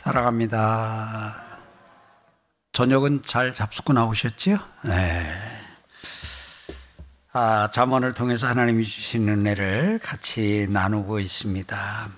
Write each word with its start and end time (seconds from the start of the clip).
사랑합니다. 0.00 1.36
저녁은 2.72 3.20
잘 3.22 3.52
잡수고 3.52 3.92
나오셨지요? 3.92 4.58
네. 4.86 5.36
아, 7.32 7.68
잠언을 7.70 8.14
통해서 8.14 8.46
하나님이 8.46 8.82
주신 8.84 9.28
은혜를 9.28 10.00
같이 10.02 10.66
나누고 10.70 11.20
있습니다. 11.20 12.08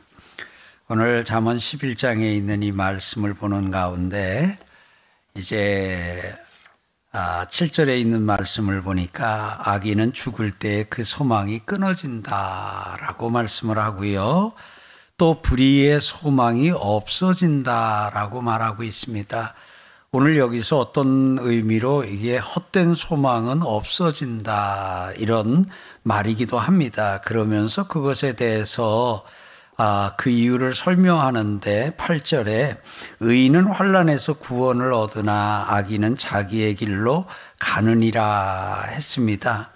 오늘 0.90 1.24
잠언 1.24 1.56
11장에 1.58 2.22
있는 2.22 2.62
이 2.62 2.70
말씀을 2.70 3.34
보는 3.34 3.72
가운데 3.72 4.60
이제 5.36 6.36
아, 7.10 7.46
7절에 7.46 7.98
있는 7.98 8.22
말씀을 8.22 8.82
보니까 8.82 9.60
아기는 9.64 10.12
죽을 10.12 10.52
때 10.52 10.84
그 10.88 11.02
소망이 11.02 11.58
끊어진다라고 11.58 13.28
말씀을 13.28 13.76
하고요. 13.76 14.52
또 15.22 15.40
불의의 15.40 16.00
소망이 16.00 16.72
없어진다라고 16.72 18.40
말하고 18.40 18.82
있습니다. 18.82 19.54
오늘 20.10 20.36
여기서 20.36 20.80
어떤 20.80 21.38
의미로 21.38 22.02
이게 22.02 22.38
헛된 22.38 22.96
소망은 22.96 23.62
없어진다 23.62 25.12
이런 25.18 25.66
말이기도 26.02 26.58
합니다. 26.58 27.20
그러면서 27.20 27.86
그것에 27.86 28.34
대해서 28.34 29.24
아, 29.76 30.14
그 30.16 30.28
이유를 30.28 30.74
설명하는데 30.74 31.92
8절에 31.96 32.78
의인은 33.20 33.66
환란에서 33.66 34.34
구원을 34.34 34.92
얻으나 34.92 35.66
악인은 35.68 36.16
자기의 36.16 36.74
길로 36.74 37.26
가느니라 37.60 38.86
했습니다. 38.88 39.70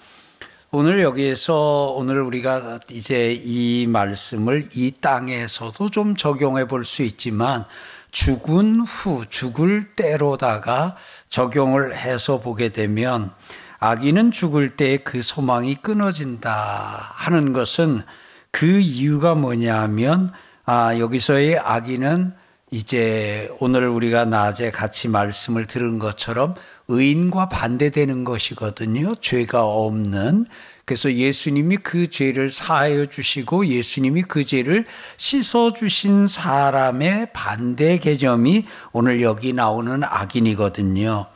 오늘 0.78 1.00
여기에서 1.00 1.94
오늘 1.96 2.20
우리가 2.20 2.80
이제 2.90 3.32
이 3.32 3.87
말씀을 3.88 4.68
이 4.74 4.92
땅에서도 5.01 5.88
좀 5.88 6.14
적용해 6.14 6.66
볼 6.68 6.84
수 6.84 7.01
있지만 7.02 7.64
죽은 8.10 8.80
후 8.80 9.24
죽을 9.30 9.95
때로다가 9.95 10.96
적용을 11.30 11.96
해서 11.96 12.40
보게 12.40 12.68
되면 12.68 13.32
아기는 13.78 14.32
죽을 14.32 14.76
때 14.76 14.98
그 14.98 15.23
소망이 15.23 15.76
끊어진다 15.76 17.12
하는 17.14 17.54
것은 17.54 18.02
그 18.51 18.66
이유가 18.66 19.34
뭐냐면 19.34 20.30
아 20.66 20.98
여기서의 20.98 21.58
아기는 21.58 22.34
이제 22.70 23.48
오늘 23.60 23.88
우리가 23.88 24.26
낮에 24.26 24.70
같이 24.73 25.08
말씀을 25.08 25.66
들은 25.66 25.98
것처럼 25.98 26.54
의인과 26.88 27.48
반대되는 27.48 28.24
것이거든요. 28.24 29.15
죄가 29.16 29.65
없는. 29.65 30.46
그래서 30.84 31.12
예수님이 31.12 31.79
그 31.79 32.06
죄를 32.06 32.48
사하여 32.48 33.06
주시고 33.06 33.66
예수님이 33.66 34.23
그 34.23 34.45
죄를 34.45 34.87
씻어 35.16 35.73
주신 35.73 36.29
사람의 36.29 37.32
반대 37.32 37.98
개념이 37.98 38.66
오늘 38.92 39.20
여기 39.20 39.52
나오는 39.52 40.04
악인이거든요. 40.04 41.26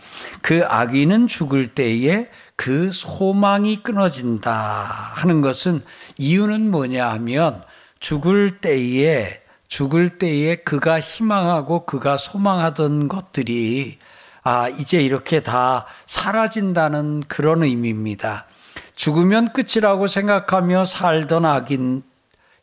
그 0.41 0.65
악인은 0.65 1.27
죽을 1.27 1.75
때에 1.75 2.29
그 2.55 2.93
소망이 2.93 3.83
끊어진다 3.83 4.53
하는 4.53 5.41
것은 5.41 5.83
이유는 6.17 6.71
뭐냐 6.71 7.11
하면 7.11 7.65
죽을 7.99 8.61
때에 8.61 9.41
죽을 9.67 10.19
때에 10.19 10.57
그가 10.57 11.01
희망하고 11.01 11.87
그가 11.87 12.19
소망하던 12.19 13.09
것들이 13.09 13.99
아, 14.43 14.69
이제 14.69 15.01
이렇게 15.03 15.41
다 15.41 15.87
사라진다는 16.07 17.23
그런 17.29 17.63
의미입니다. 17.63 18.47
죽으면 18.95 19.53
끝이라고 19.53 20.09
생각하며 20.09 20.87
살던 20.87 21.45
악인, 21.45 22.03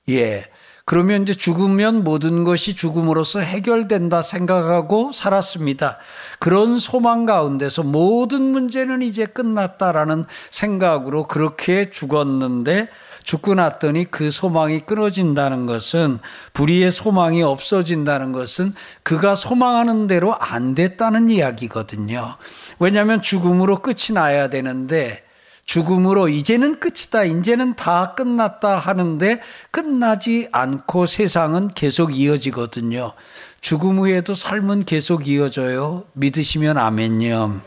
예. 0.10 0.46
그러면 0.86 1.24
이제 1.24 1.34
죽으면 1.34 2.06
모든 2.06 2.46
것이 2.46 2.74
죽음으로써 2.74 3.42
해결된다 3.42 4.22
생각하고 4.22 5.12
살았습니다. 5.12 5.98
그런 6.40 6.80
소망 6.80 7.26
가운데서 7.26 7.84
모든 7.84 8.42
문제는 8.42 9.02
이제 9.02 9.26
끝났다라는 9.26 10.24
생각으로 10.50 11.28
그렇게 11.28 11.90
죽었는데 11.90 12.88
죽고 13.28 13.56
났더니 13.56 14.06
그 14.06 14.32
소망이 14.32 14.80
끊어진다는 14.80 15.66
것은 15.66 16.20
불의의 16.54 16.94
소망이 16.94 17.44
없어진다는 17.44 18.32
것은 18.32 18.74
그가 19.04 19.36
소망하는 19.36 20.08
대로 20.08 20.34
안 20.40 20.74
됐다는 20.74 21.30
이야기거든요. 21.30 22.38
왜냐하면 22.80 23.22
죽음으로 23.22 23.80
끝이 23.80 24.14
나야 24.14 24.48
되는데 24.48 25.26
죽음으로 25.66 26.30
이제는 26.30 26.80
끝이다, 26.80 27.26
이제는 27.26 27.76
다 27.76 28.14
끝났다 28.16 28.78
하는데 28.78 29.42
끝나지 29.72 30.48
않고 30.54 31.06
세상은 31.06 31.68
계속 31.68 32.18
이어지거든요. 32.18 33.12
죽음 33.60 34.00
후에도 34.00 34.36
삶은 34.36 34.86
계속 34.86 35.28
이어져요. 35.28 36.06
믿으시면 36.14 36.78
아멘요. 36.78 37.60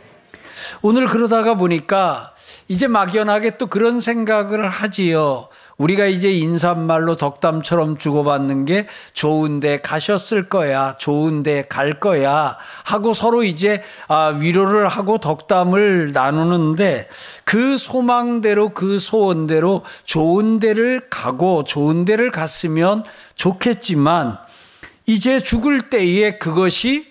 오늘 0.80 1.06
그러다가 1.06 1.54
보니까 1.54 2.32
이제 2.70 2.86
막연하게 2.86 3.58
또 3.58 3.66
그런 3.66 3.98
생각을 4.00 4.68
하지요. 4.68 5.48
우리가 5.76 6.06
이제 6.06 6.30
인사말로 6.30 7.16
덕담처럼 7.16 7.98
주고받는 7.98 8.64
게 8.64 8.86
좋은데 9.12 9.80
가셨을 9.80 10.48
거야. 10.48 10.94
좋은데 10.96 11.64
갈 11.68 11.98
거야. 11.98 12.56
하고 12.84 13.12
서로 13.12 13.42
이제 13.42 13.82
아, 14.06 14.26
위로를 14.38 14.86
하고 14.86 15.18
덕담을 15.18 16.12
나누는데 16.12 17.08
그 17.42 17.76
소망대로 17.76 18.68
그 18.68 19.00
소원대로 19.00 19.82
좋은 20.04 20.60
데를 20.60 21.08
가고 21.10 21.64
좋은 21.64 22.04
데를 22.04 22.30
갔으면 22.30 23.02
좋겠지만 23.34 24.38
이제 25.06 25.40
죽을 25.40 25.90
때에 25.90 26.38
그것이 26.38 27.10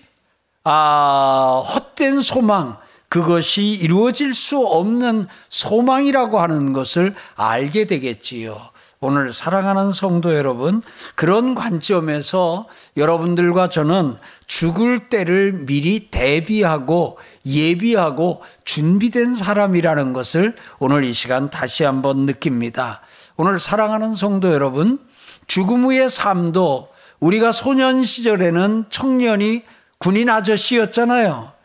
아, 0.64 1.62
헛된 1.66 2.22
소망, 2.22 2.78
그것이 3.10 3.64
이루어질 3.64 4.34
수 4.34 4.64
없는 4.64 5.26
소망이라고 5.48 6.40
하는 6.40 6.72
것을 6.72 7.14
알게 7.34 7.86
되겠지요. 7.86 8.70
오늘 9.00 9.32
사랑하는 9.32 9.90
성도 9.92 10.36
여러분, 10.36 10.80
그런 11.16 11.56
관점에서 11.56 12.68
여러분들과 12.96 13.68
저는 13.68 14.16
죽을 14.46 15.08
때를 15.08 15.64
미리 15.66 16.10
대비하고 16.10 17.18
예비하고 17.44 18.42
준비된 18.64 19.34
사람이라는 19.34 20.12
것을 20.12 20.54
오늘 20.78 21.02
이 21.02 21.12
시간 21.12 21.50
다시 21.50 21.82
한번 21.82 22.26
느낍니다. 22.26 23.00
오늘 23.36 23.58
사랑하는 23.58 24.14
성도 24.14 24.52
여러분, 24.52 25.00
죽음 25.48 25.84
후의 25.84 26.08
삶도 26.10 26.90
우리가 27.18 27.50
소년 27.50 28.04
시절에는 28.04 28.84
청년이 28.88 29.62
군인 29.98 30.30
아저씨였잖아요. 30.30 31.59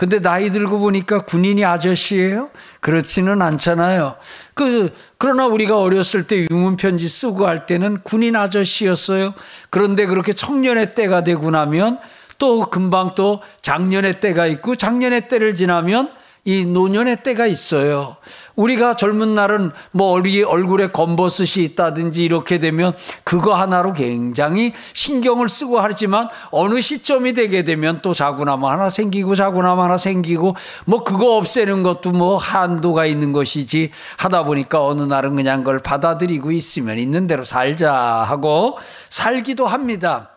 근데 0.00 0.18
나이 0.18 0.48
들고 0.48 0.78
보니까 0.78 1.18
군인이 1.18 1.62
아저씨예요? 1.62 2.48
그렇지는 2.80 3.42
않잖아요. 3.42 4.16
그 4.54 4.88
그러나 5.18 5.46
우리가 5.46 5.78
어렸을 5.78 6.26
때 6.26 6.46
유문 6.50 6.78
편지 6.78 7.06
쓰고 7.06 7.46
할 7.46 7.66
때는 7.66 7.98
군인 8.02 8.34
아저씨였어요. 8.34 9.34
그런데 9.68 10.06
그렇게 10.06 10.32
청년의 10.32 10.94
때가 10.94 11.22
되고 11.22 11.50
나면 11.50 11.98
또 12.38 12.60
금방 12.70 13.14
또 13.14 13.42
작년의 13.60 14.20
때가 14.20 14.46
있고 14.46 14.74
작년의 14.74 15.28
때를 15.28 15.54
지나면 15.54 16.10
이 16.44 16.64
노년의 16.64 17.22
때가 17.22 17.46
있어요. 17.46 18.16
우리가 18.56 18.94
젊은 18.94 19.34
날은 19.34 19.72
뭐 19.90 20.12
얼굴에 20.12 20.88
검버섯이 20.88 21.64
있다든지 21.64 22.24
이렇게 22.24 22.58
되면 22.58 22.94
그거 23.24 23.54
하나로 23.54 23.92
굉장히 23.92 24.72
신경을 24.94 25.48
쓰고 25.48 25.80
하지만 25.80 26.28
어느 26.50 26.80
시점이 26.80 27.32
되게 27.34 27.62
되면 27.62 28.00
또 28.02 28.14
자구나무 28.14 28.68
하나 28.68 28.90
생기고 28.90 29.34
자구나무 29.34 29.82
하나 29.82 29.96
생기고 29.96 30.56
뭐 30.86 31.04
그거 31.04 31.36
없애는 31.36 31.82
것도 31.82 32.12
뭐 32.12 32.36
한도가 32.36 33.06
있는 33.06 33.32
것이지 33.32 33.90
하다 34.18 34.44
보니까 34.44 34.84
어느 34.84 35.02
날은 35.02 35.36
그냥 35.36 35.60
그걸 35.60 35.78
받아들이고 35.78 36.52
있으면 36.52 36.98
있는 36.98 37.26
대로 37.26 37.44
살자 37.44 37.92
하고 37.92 38.78
살기도 39.08 39.66
합니다. 39.66 40.30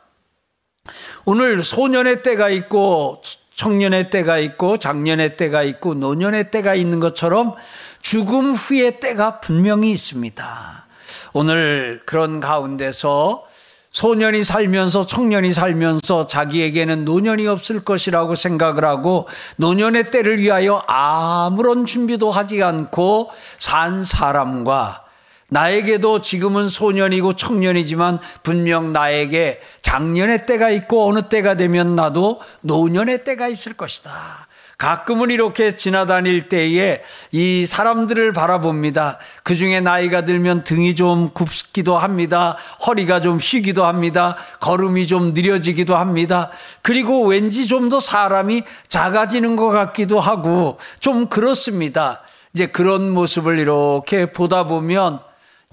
오늘 1.25 1.63
소년의 1.63 2.23
때가 2.23 2.49
있고 2.49 3.21
청년의 3.63 4.09
때가 4.09 4.39
있고 4.39 4.75
장년의 4.75 5.37
때가 5.37 5.63
있고 5.63 5.93
노년의 5.93 6.51
때가 6.51 6.75
있는 6.75 6.99
것처럼 6.99 7.55
죽음 8.01 8.51
후의 8.51 8.99
때가 8.99 9.39
분명히 9.39 9.91
있습니다. 9.93 10.85
오늘 11.31 12.01
그런 12.05 12.41
가운데서 12.41 13.45
소년이 13.91 14.43
살면서 14.43 15.05
청년이 15.05 15.53
살면서 15.53 16.27
자기에게는 16.27 17.05
노년이 17.05 17.47
없을 17.47 17.85
것이라고 17.85 18.35
생각을 18.35 18.83
하고 18.83 19.29
노년의 19.55 20.11
때를 20.11 20.39
위하여 20.39 20.83
아무런 20.87 21.85
준비도 21.85 22.31
하지 22.31 22.61
않고 22.61 23.31
산 23.59 24.03
사람과 24.03 25.02
나에게도 25.53 26.21
지금은 26.21 26.67
소년이고 26.67 27.33
청년이지만 27.35 28.19
분명 28.41 28.91
나에게 28.91 29.61
작년의 29.83 30.47
때가 30.47 30.71
있고 30.71 31.07
어느 31.07 31.29
때가 31.29 31.53
되면 31.53 31.95
나도 31.95 32.41
노년의 32.61 33.23
때가 33.23 33.49
있을 33.49 33.73
것이다. 33.73 34.47
가끔은 34.79 35.29
이렇게 35.29 35.75
지나다닐 35.75 36.49
때에 36.49 37.03
이 37.31 37.67
사람들을 37.67 38.33
바라봅니다. 38.33 39.19
그 39.43 39.55
중에 39.55 39.79
나이가 39.79 40.25
들면 40.25 40.63
등이 40.63 40.95
좀 40.95 41.29
굽기도 41.29 41.99
합니다. 41.99 42.57
허리가 42.87 43.21
좀 43.21 43.37
쉬기도 43.37 43.85
합니다. 43.85 44.35
걸음이 44.59 45.05
좀 45.05 45.33
느려지기도 45.35 45.95
합니다. 45.95 46.49
그리고 46.81 47.27
왠지 47.27 47.67
좀 47.67 47.89
더 47.89 47.99
사람이 47.99 48.63
작아지는 48.87 49.55
것 49.55 49.69
같기도 49.69 50.19
하고 50.19 50.79
좀 50.99 51.27
그렇습니다. 51.27 52.21
이제 52.55 52.65
그런 52.65 53.11
모습을 53.11 53.59
이렇게 53.59 54.31
보다 54.31 54.65
보면 54.65 55.19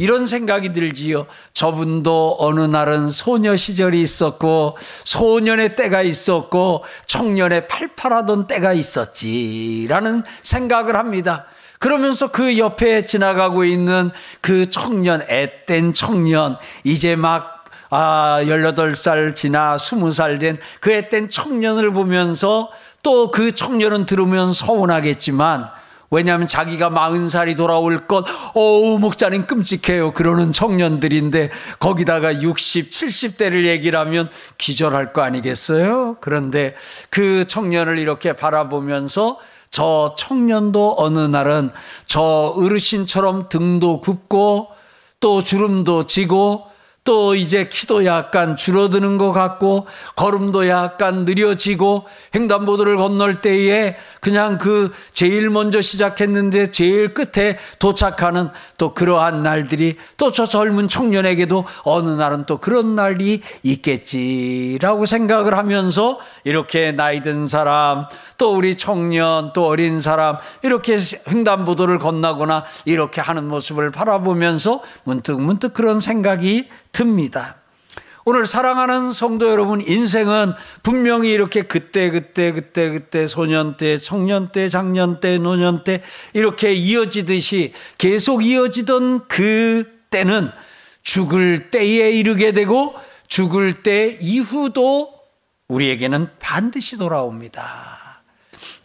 이런 0.00 0.24
생각이 0.24 0.72
들지요. 0.72 1.26
저분도 1.52 2.38
어느 2.40 2.62
날은 2.62 3.10
소녀 3.10 3.54
시절이 3.54 4.00
있었고, 4.00 4.78
소년의 5.04 5.76
때가 5.76 6.00
있었고, 6.00 6.84
청년의 7.04 7.68
팔팔하던 7.68 8.46
때가 8.46 8.72
있었지라는 8.72 10.22
생각을 10.42 10.96
합니다. 10.96 11.44
그러면서 11.78 12.28
그 12.30 12.56
옆에 12.56 13.04
지나가고 13.04 13.64
있는 13.64 14.10
그 14.40 14.70
청년, 14.70 15.20
앳된 15.28 15.92
청년, 15.92 16.56
이제 16.82 17.14
막 17.14 17.64
아, 17.92 18.40
18살 18.44 19.34
지나 19.34 19.76
20살 19.76 20.38
된 20.40 20.58
그 20.80 20.92
앳된 20.92 21.28
청년을 21.28 21.92
보면서 21.92 22.70
또 23.02 23.30
그 23.30 23.52
청년은 23.52 24.06
들으면 24.06 24.52
서운하겠지만 24.52 25.79
왜냐하면 26.10 26.46
자기가 26.46 26.90
마흔 26.90 27.28
살이 27.28 27.54
돌아올 27.54 28.06
것, 28.06 28.24
어우, 28.54 28.98
목자님 28.98 29.46
끔찍해요. 29.46 30.12
그러는 30.12 30.52
청년들인데, 30.52 31.50
거기다가 31.78 32.42
60, 32.42 32.90
70대를 32.90 33.64
얘기를 33.64 33.98
하면 33.98 34.28
기절할 34.58 35.12
거 35.12 35.22
아니겠어요? 35.22 36.16
그런데 36.20 36.74
그 37.10 37.44
청년을 37.46 37.98
이렇게 37.98 38.32
바라보면서 38.32 39.38
저 39.70 40.16
청년도 40.18 40.96
어느 40.98 41.18
날은 41.20 41.70
저 42.06 42.20
어르신처럼 42.56 43.48
등도 43.48 44.00
굽고 44.00 44.68
또 45.20 45.42
주름도 45.42 46.06
지고 46.06 46.69
또 47.04 47.34
이제 47.34 47.68
키도 47.68 48.04
약간 48.04 48.56
줄어드는 48.56 49.18
것 49.18 49.32
같고 49.32 49.86
걸음도 50.16 50.68
약간 50.68 51.24
느려지고 51.24 52.04
횡단보도를 52.34 52.96
건널 52.96 53.40
때에 53.40 53.96
그냥 54.20 54.58
그 54.58 54.92
제일 55.12 55.50
먼저 55.50 55.80
시작했는데 55.80 56.70
제일 56.70 57.14
끝에 57.14 57.58
도착하는 57.78 58.50
또 58.78 58.94
그러한 58.94 59.42
날들이 59.42 59.96
또 60.16 60.30
저 60.30 60.46
젊은 60.46 60.88
청년에게도 60.88 61.64
어느 61.82 62.08
날은 62.10 62.44
또 62.46 62.58
그런 62.58 62.94
날이 62.94 63.42
있겠지라고 63.62 65.06
생각을 65.06 65.56
하면서 65.56 66.18
이렇게 66.44 66.92
나이 66.92 67.20
든 67.20 67.48
사람 67.48 68.06
또 68.40 68.56
우리 68.56 68.74
청년 68.74 69.52
또 69.52 69.66
어린 69.66 70.00
사람 70.00 70.38
이렇게 70.62 70.96
횡단보도를 71.28 71.98
건너거나 71.98 72.64
이렇게 72.86 73.20
하는 73.20 73.46
모습을 73.46 73.90
바라보면서 73.90 74.82
문득 75.04 75.38
문득 75.38 75.74
그런 75.74 76.00
생각이 76.00 76.70
듭니다. 76.90 77.56
오늘 78.24 78.46
사랑하는 78.46 79.12
성도 79.12 79.50
여러분, 79.50 79.82
인생은 79.86 80.54
분명히 80.82 81.30
이렇게 81.32 81.62
그때, 81.62 82.08
그때, 82.10 82.52
그때, 82.52 82.90
그때, 82.90 83.26
소년 83.26 83.76
때, 83.76 83.98
청년 83.98 84.52
때, 84.52 84.70
장년 84.70 85.20
때, 85.20 85.36
노년 85.36 85.84
때, 85.84 86.02
이렇게 86.32 86.72
이어지듯이 86.72 87.74
계속 87.98 88.44
이어지던 88.44 89.28
그 89.28 89.84
때는 90.08 90.50
죽을 91.02 91.70
때에 91.70 92.10
이르게 92.12 92.52
되고 92.52 92.94
죽을 93.28 93.82
때 93.82 94.16
이후도 94.20 95.12
우리에게는 95.68 96.28
반드시 96.38 96.96
돌아옵니다. 96.96 98.09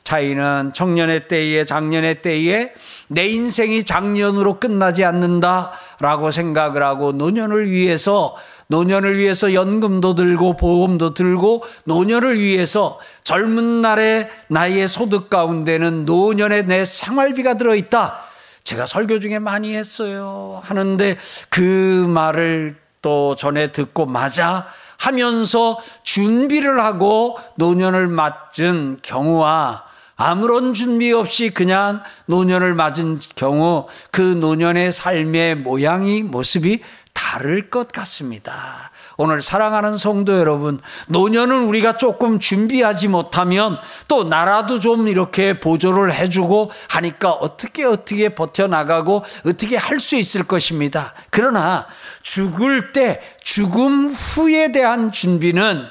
차이는 0.06 0.72
청년의 0.74 1.28
때에 1.28 1.66
장년의 1.66 2.22
때에 2.22 2.74
내 3.07 3.25
인생이 3.25 3.84
장년으로 3.84 4.60
끝나지 4.60 5.04
않는다라고 5.04 6.31
생각을 6.31 6.84
하고 6.84 7.12
노년을 7.12 7.69
위해서 7.69 8.36
노년을 8.68 9.18
위해서 9.18 9.54
연금도 9.54 10.16
들고 10.16 10.57
보험도 10.57 11.13
들고 11.13 11.63
노년을 11.84 12.40
위해서 12.40 13.00
젊은 13.24 13.81
날의 13.81 14.30
나의 14.48 14.88
소득 14.88 15.30
가운데는 15.30 16.06
노년의 16.06 16.68
내 16.68 16.86
생활비가 16.86 17.56
들어 17.56 17.75
있다. 17.75 18.19
제가 18.63 18.86
설교 18.86 19.19
중에 19.19 19.40
많이 19.40 19.75
했어요. 19.75 20.62
하는데 20.63 21.18
그 21.50 22.06
말을 22.07 22.75
또 23.02 23.36
전에 23.36 23.72
듣고 23.72 24.06
맞아 24.07 24.68
하면서 24.98 25.80
준비를 26.04 26.84
하고 26.84 27.38
노년을 27.56 28.07
맞은 28.07 29.00
경우와 29.04 29.84
아무런 30.16 30.74
준비 30.74 31.12
없이 31.12 31.50
그냥 31.50 32.02
노년을 32.28 32.74
맞은 32.74 33.20
경우 33.36 33.88
그 34.12 34.22
노년의 34.22 34.92
삶의 34.92 35.56
모양이 35.56 36.24
모습이 36.24 36.82
다를 37.14 37.70
것 37.70 37.88
같습니다. 37.92 38.92
오늘 39.18 39.42
사랑하는 39.42 39.98
성도 39.98 40.38
여러분, 40.38 40.82
노년은 41.08 41.64
우리가 41.64 41.98
조금 41.98 42.40
준비하지 42.40 43.08
못하면 43.08 43.78
또 44.10 44.26
나라도 44.26 44.80
좀 44.80 45.08
이렇게 45.08 45.60
보조를 45.60 46.14
해주고 46.14 46.72
하니까 46.90 47.32
어떻게 47.32 47.86
어떻게 47.86 48.36
버텨나가고 48.36 49.24
어떻게 49.46 49.78
할 49.78 50.00
수 50.00 50.18
있을 50.18 50.44
것입니다. 50.44 51.14
그러나 51.32 51.88
죽을 52.22 52.92
때 52.92 53.22
죽음 53.42 54.08
후에 54.08 54.74
대한 54.74 55.12
준비는 55.14 55.86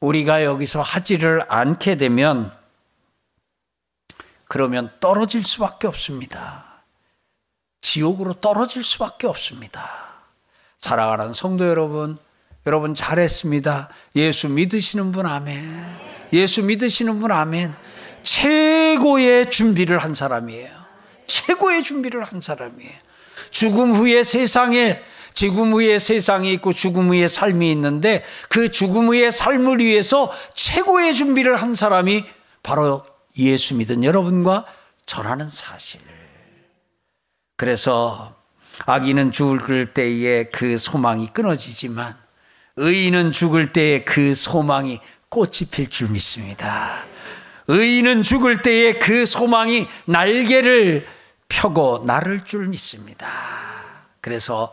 우리가 0.00 0.42
여기서 0.44 0.80
하지를 0.80 1.42
않게 1.48 1.96
되면 1.96 2.50
그러면 4.52 4.90
떨어질 5.00 5.42
수밖에 5.44 5.86
없습니다. 5.86 6.84
지옥으로 7.80 8.34
떨어질 8.34 8.84
수밖에 8.84 9.26
없습니다. 9.26 9.88
사랑하는 10.78 11.32
성도 11.32 11.66
여러분, 11.66 12.18
여러분 12.66 12.94
잘했습니다. 12.94 13.88
예수 14.16 14.50
믿으시는 14.50 15.10
분 15.10 15.24
아멘. 15.24 15.96
예수 16.34 16.62
믿으시는 16.64 17.18
분 17.18 17.32
아멘. 17.32 17.74
최고의 18.22 19.50
준비를 19.50 19.96
한 19.96 20.12
사람이에요. 20.12 20.68
최고의 21.26 21.82
준비를 21.82 22.22
한 22.22 22.42
사람이에요. 22.42 22.92
죽음 23.52 23.94
후에 23.94 24.22
세상에 24.22 25.00
죽음 25.32 25.72
후에 25.72 25.98
세상이 25.98 26.52
있고 26.52 26.74
죽음 26.74 27.08
후에 27.08 27.26
삶이 27.26 27.72
있는데 27.72 28.22
그 28.50 28.70
죽음 28.70 29.06
후의 29.06 29.32
삶을 29.32 29.78
위해서 29.78 30.30
최고의 30.52 31.14
준비를 31.14 31.56
한 31.56 31.74
사람이 31.74 32.26
바로 32.62 33.11
예수 33.38 33.74
믿은 33.74 34.04
여러분과 34.04 34.66
저라는 35.06 35.48
사실. 35.48 36.00
그래서 37.56 38.36
아기는 38.86 39.32
죽을 39.32 39.94
때에 39.94 40.44
그 40.44 40.78
소망이 40.78 41.28
끊어지지만 41.28 42.16
의인은 42.76 43.32
죽을 43.32 43.72
때에 43.72 44.04
그 44.04 44.34
소망이 44.34 45.00
꽃이 45.28 45.68
필 45.70 45.88
줄 45.88 46.08
믿습니다. 46.10 47.04
의인은 47.68 48.22
죽을 48.22 48.62
때에 48.62 48.94
그 48.94 49.24
소망이 49.26 49.86
날개를 50.06 51.06
펴고 51.48 52.04
나를 52.06 52.44
줄 52.44 52.66
믿습니다. 52.68 53.28
그래서 54.20 54.72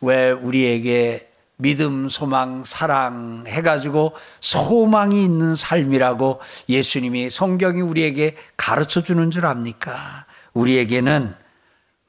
왜 0.00 0.30
우리에게 0.30 1.27
믿음, 1.58 2.08
소망, 2.08 2.64
사랑 2.64 3.44
해가지고 3.46 4.14
소망이 4.40 5.24
있는 5.24 5.54
삶이라고 5.54 6.40
예수님이 6.68 7.30
성경이 7.30 7.80
우리에게 7.80 8.36
가르쳐 8.56 9.02
주는 9.02 9.30
줄 9.30 9.46
압니까? 9.46 10.26
우리에게는 10.54 11.34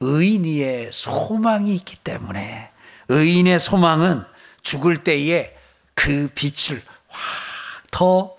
의인의 0.00 0.90
소망이 0.92 1.74
있기 1.74 1.96
때문에 1.96 2.70
의인의 3.08 3.58
소망은 3.60 4.24
죽을 4.62 5.04
때에 5.04 5.54
그 5.94 6.28
빛을 6.34 6.82
확 7.08 7.50
더 7.90 8.36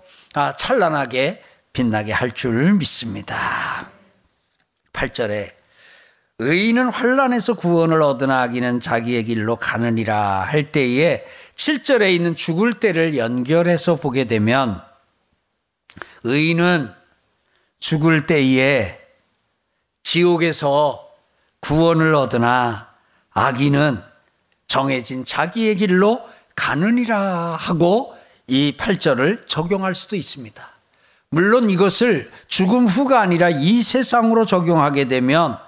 찬란하게 0.57 1.43
빛나게 1.73 2.11
할 2.11 2.31
줄 2.31 2.73
믿습니다. 2.73 3.89
8절에 4.93 5.51
의인은 6.43 6.89
환란에서 6.89 7.53
구원을 7.53 8.01
얻으나 8.01 8.41
악인은 8.41 8.79
자기의 8.79 9.25
길로 9.25 9.57
가느니라 9.57 10.41
할 10.41 10.71
때에 10.71 11.23
7절에 11.55 12.11
있는 12.15 12.35
죽을 12.35 12.79
때를 12.79 13.15
연결해서 13.15 13.97
보게 13.97 14.23
되면 14.23 14.81
의인은 16.23 16.91
죽을 17.79 18.25
때에 18.25 18.99
지옥에서 20.01 21.11
구원을 21.59 22.15
얻으나 22.15 22.89
악인은 23.33 24.01
정해진 24.65 25.25
자기의 25.25 25.75
길로 25.75 26.27
가느니라 26.55 27.55
하고 27.55 28.15
이 28.47 28.73
8절을 28.77 29.45
적용할 29.45 29.93
수도 29.93 30.15
있습니다. 30.15 30.69
물론 31.29 31.69
이것을 31.69 32.31
죽음 32.47 32.87
후가 32.87 33.21
아니라 33.21 33.49
이 33.51 33.83
세상으로 33.83 34.47
적용하게 34.47 35.05
되면 35.05 35.59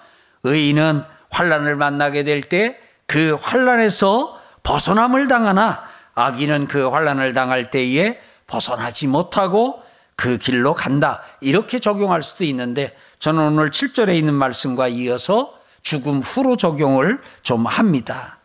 의인은 0.44 1.04
환란을 1.30 1.76
만나게 1.76 2.24
될 2.24 2.42
때 2.42 2.84
그 3.14 3.38
환란에서 3.40 4.40
벗어남을 4.64 5.28
당하나 5.28 5.84
악인은 6.16 6.68
그 6.68 6.90
환란을 6.90 7.34
당할 7.34 7.70
때에 7.70 8.20
벗어나지 8.48 9.06
못하고 9.08 9.84
그 10.16 10.38
길로 10.38 10.74
간다. 10.74 11.22
이렇게 11.42 11.80
적용할 11.80 12.24
수도 12.24 12.44
있는데 12.46 12.96
저는 13.20 13.42
오늘 13.50 13.72
7절에 13.72 14.16
있는 14.16 14.34
말씀과 14.34 14.88
이어서 14.88 15.54
죽음 15.82 16.20
후로 16.20 16.56
적용을 16.56 17.22
좀 17.42 17.66
합니다. 17.66 18.40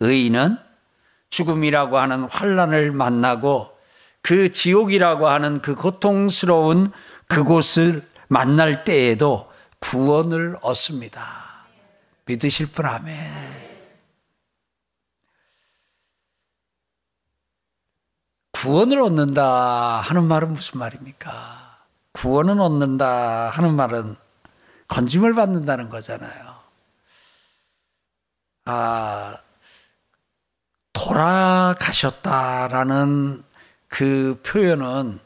의인은 0.00 0.58
죽음이라고 1.30 1.96
하는 1.98 2.24
환란을 2.24 2.90
만나고 2.90 3.70
그 4.22 4.50
지옥이라고 4.50 5.28
하는 5.28 5.62
그 5.62 5.74
고통스러운 5.74 6.92
그곳을 7.26 8.02
만날 8.28 8.84
때에도 8.84 9.50
구원을 9.78 10.56
얻습니다. 10.62 11.39
믿으실 12.30 12.70
분 12.70 12.86
아멘. 12.86 13.18
구원을 18.52 19.00
얻는다 19.00 20.00
하는 20.00 20.28
말은 20.28 20.52
무슨 20.52 20.78
말입니까? 20.78 21.86
구원은 22.12 22.60
얻는다 22.60 23.48
하는 23.50 23.74
말은 23.74 24.14
건짐을 24.86 25.34
받는다는 25.34 25.88
거잖아요. 25.88 26.60
아, 28.66 29.36
돌아가셨다라는 30.92 31.82
그 33.88 34.40
표현은 34.44 35.18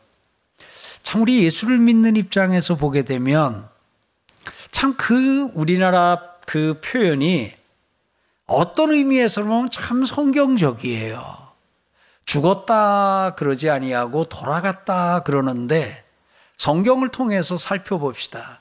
참 1.02 1.20
우리 1.20 1.44
예수를 1.44 1.76
믿는 1.78 2.16
입장에서 2.16 2.76
보게 2.76 3.02
되면 3.02 3.68
참 4.70 4.96
그 4.96 5.50
우리나라 5.54 6.33
그 6.46 6.80
표현이 6.84 7.52
어떤 8.46 8.92
의미에서 8.92 9.42
보면 9.42 9.70
참 9.70 10.04
성경적이에요. 10.04 11.44
죽었다 12.26 13.34
그러지 13.36 13.70
아니하고 13.70 14.24
돌아갔다 14.24 15.20
그러는데 15.20 16.04
성경을 16.56 17.08
통해서 17.08 17.58
살펴봅시다. 17.58 18.60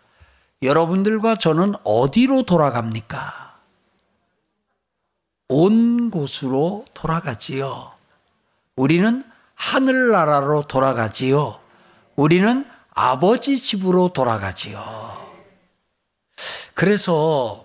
여러분들과 0.61 1.35
저는 1.35 1.75
어디로 1.83 2.43
돌아갑니까? 2.43 3.57
온 5.49 6.09
곳으로 6.09 6.85
돌아가지요. 6.93 7.91
우리는 8.75 9.23
하늘나라로 9.55 10.63
돌아가지요. 10.63 11.59
우리는 12.15 12.65
아버지 12.93 13.57
집으로 13.57 14.13
돌아가지요. 14.13 15.13
그래서 16.73 17.62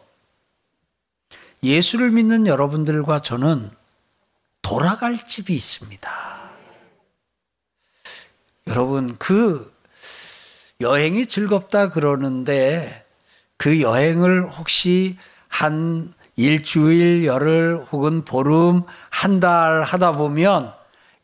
예수를 1.62 2.10
믿는 2.10 2.46
여러분들과 2.46 3.20
저는 3.20 3.70
돌아갈 4.62 5.24
집이 5.24 5.54
있습니다. 5.54 6.10
여러분, 8.68 9.16
그 9.18 9.72
여행이 10.80 11.26
즐겁다 11.26 11.88
그러는데 11.88 13.04
그 13.56 13.80
여행을 13.80 14.50
혹시 14.50 15.16
한 15.48 16.14
일주일, 16.36 17.24
열흘 17.24 17.84
혹은 17.90 18.24
보름, 18.24 18.82
한 19.10 19.40
달 19.40 19.82
하다 19.82 20.12
보면 20.12 20.72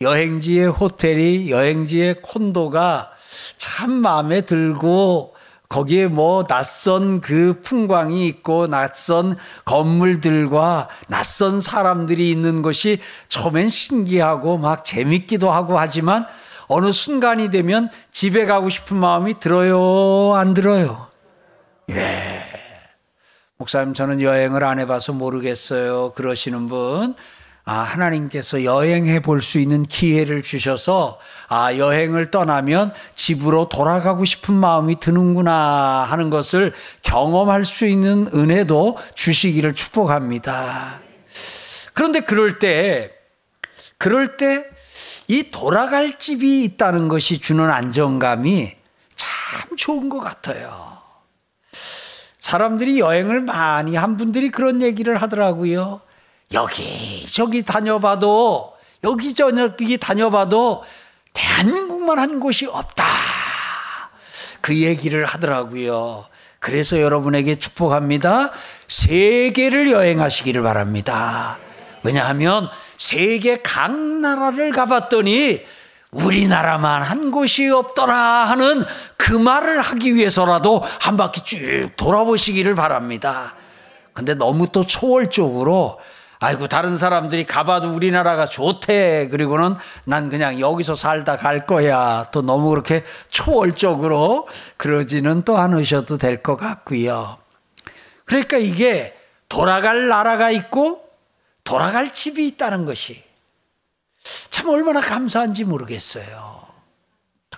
여행지의 0.01 0.69
호텔이, 0.69 1.51
여행지의 1.51 2.23
콘도가 2.23 3.13
참 3.57 3.93
마음에 3.93 4.41
들고 4.41 5.35
거기에 5.69 6.07
뭐 6.07 6.45
낯선 6.45 7.21
그 7.21 7.61
풍광이 7.63 8.27
있고 8.29 8.67
낯선 8.67 9.37
건물들과 9.65 10.89
낯선 11.09 11.61
사람들이 11.61 12.31
있는 12.31 12.63
것이 12.63 13.01
처음엔 13.29 13.69
신기하고 13.69 14.59
막 14.59 14.85
재밌기도 14.85 15.51
하고 15.51 15.79
하지만 15.79 16.27
어느 16.69 16.93
순간이 16.93 17.51
되면 17.51 17.89
집에 18.13 18.47
가고 18.47 18.69
싶은 18.69 18.97
마음이 18.97 19.39
들어요, 19.39 20.35
안 20.35 20.55
들어요? 20.55 21.09
예. 21.91 22.43
목사님, 23.57 23.95
저는 23.95 24.21
여행을 24.21 24.65
안 24.65 24.79
해봐서 24.81 25.13
모르겠어요. 25.13 26.13
그러시는 26.13 26.69
분. 26.69 27.15
아, 27.67 27.77
하나님께서 27.77 28.65
여행해 28.65 29.21
볼 29.21 29.41
수 29.41 29.59
있는 29.59 29.83
기회를 29.83 30.43
주셔서 30.43 31.19
아, 31.49 31.77
여행을 31.77 32.31
떠나면 32.31 32.93
집으로 33.15 33.69
돌아가고 33.69 34.25
싶은 34.25 34.55
마음이 34.55 35.01
드는구나 35.01 36.07
하는 36.09 36.31
것을 36.31 36.73
경험할 37.03 37.65
수 37.65 37.87
있는 37.87 38.29
은혜도 38.35 38.99
주시기를 39.15 39.75
축복합니다. 39.75 41.01
그런데 41.95 42.21
그럴 42.21 42.59
때, 42.59 43.13
그럴 43.99 44.37
때 44.37 44.75
이 45.29 45.51
돌아갈 45.51 46.19
집이 46.19 46.65
있다는 46.65 47.09
것이 47.09 47.39
주는 47.39 47.71
안정감이 47.71 48.75
참 49.17 49.77
좋은 49.77 50.09
것 50.09 50.21
같아요. 50.21 50.99
사람들이 52.41 52.99
여행을 53.01 53.41
많이 53.41 53.97
한 53.97 54.17
분들이 54.19 54.51
그런 54.51 54.83
얘기를 54.83 55.17
하더라고요. 55.17 56.03
여기저기 56.53 57.63
다녀봐도 57.63 58.75
여기저기 59.03 59.99
다녀봐도 59.99 60.85
대한민국만 61.33 62.19
한 62.19 62.41
곳이 62.41 62.67
없다. 62.67 63.05
그 64.61 64.79
얘기를 64.79 65.25
하더라고요. 65.25 66.27
그래서 66.59 67.01
여러분에게 67.01 67.57
축복합니다. 67.57 68.51
세계를 68.89 69.91
여행하시기를 69.93 70.63
바랍니다. 70.63 71.59
왜냐하면 72.03 72.71
세계 72.97 73.61
각 73.61 73.95
나라를 73.95 74.73
가봤더니 74.73 75.63
우리나라만 76.11 77.03
한 77.03 77.31
곳이 77.31 77.69
없더라 77.69 78.17
하는 78.17 78.85
그 79.17 79.33
말을 79.35 79.81
하기 79.81 80.15
위해서라도 80.15 80.83
한 81.01 81.17
바퀴 81.17 81.43
쭉 81.43 81.91
돌아보시기를 81.97 82.75
바랍니다. 82.75 83.55
근데 84.13 84.35
너무 84.35 84.69
또 84.71 84.87
초월적으로 84.87 85.99
아이고 86.45 86.69
다른 86.69 86.99
사람들이 86.99 87.45
가봐도 87.47 87.95
우리나라가 87.95 88.45
좋대. 88.45 89.29
그리고는 89.29 89.77
난 90.05 90.29
그냥 90.29 90.61
여기서 90.61 90.95
살다 90.95 91.37
갈 91.37 91.65
거야. 91.65 92.29
또 92.33 92.43
너무 92.43 92.69
그렇게 92.69 93.03
초월적으로 93.31 94.47
그러지는 94.77 95.41
또 95.43 95.57
않으셔도 95.57 96.19
될 96.19 96.43
것 96.43 96.57
같고요. 96.57 97.39
그러니까 98.27 98.59
이게 98.59 99.17
돌아갈 99.49 100.09
나라가 100.09 100.51
있고 100.51 101.09
돌아갈 101.65 102.13
집이 102.13 102.47
있다는 102.49 102.85
것이 102.85 103.25
참 104.51 104.69
얼마나 104.69 105.01
감사한지 105.01 105.65
모르겠어요. 105.65 106.63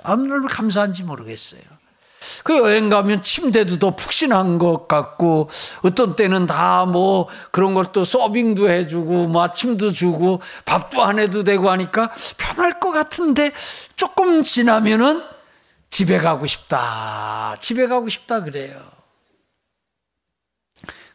얼마나 0.05 0.47
감사한지 0.47 1.03
모르겠어요 1.03 1.63
그 2.47 2.57
여행 2.59 2.91
가면 2.91 3.23
침대도 3.23 3.81
더 3.81 3.97
푹신한 3.97 4.59
것 4.59 4.87
같고 4.87 5.51
어떤 5.83 6.15
때는 6.15 6.47
다 6.47 6.87
뭐 6.87 7.29
그런 7.51 7.75
것도 7.75 8.05
서빙도 8.05 8.71
해주고 8.71 9.27
뭐 9.27 9.43
아침도 9.43 9.93
주고 9.93 10.41
밥도 10.65 11.03
안 11.03 11.19
해도 11.19 11.43
되고 11.43 11.71
하니까 11.71 12.13
편할 12.37 12.79
것 12.79 12.93
같은데 12.93 13.53
조금 13.97 14.45
지나면은 14.45 15.25
집에 15.91 16.19
가고 16.19 16.47
싶다. 16.47 17.57
집에 17.61 17.89
가고 17.89 18.09
싶다 18.09 18.43
그래요. 18.43 18.81